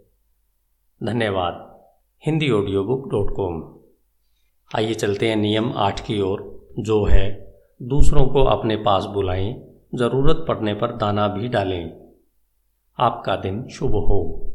धन्यवाद। 1.04 1.84
Hindi 2.26 2.52
audio 2.52 2.84
book 2.84 3.10
dot 3.10 3.36
com 3.36 3.75
आइए 4.76 4.94
चलते 4.94 5.30
हैं 5.30 5.36
नियम 5.36 5.74
आठ 5.76 6.00
की 6.00 6.22
ओर, 6.22 6.68
जो 6.80 7.06
है, 7.06 7.56
दूसरों 7.82 8.28
को 8.28 8.44
अपने 8.44 8.76
पास 8.76 9.06
बुलाएँ, 9.06 9.54
ज़रूरत 9.96 10.46
पड़ने 10.48 10.74
पर 10.74 10.92
दाना 10.92 11.28
भी 11.28 11.48
डालें। 11.48 12.14
आपका 13.00 13.36
दिन 13.36 13.68
शुभ 13.68 13.92
हो। 13.92 14.55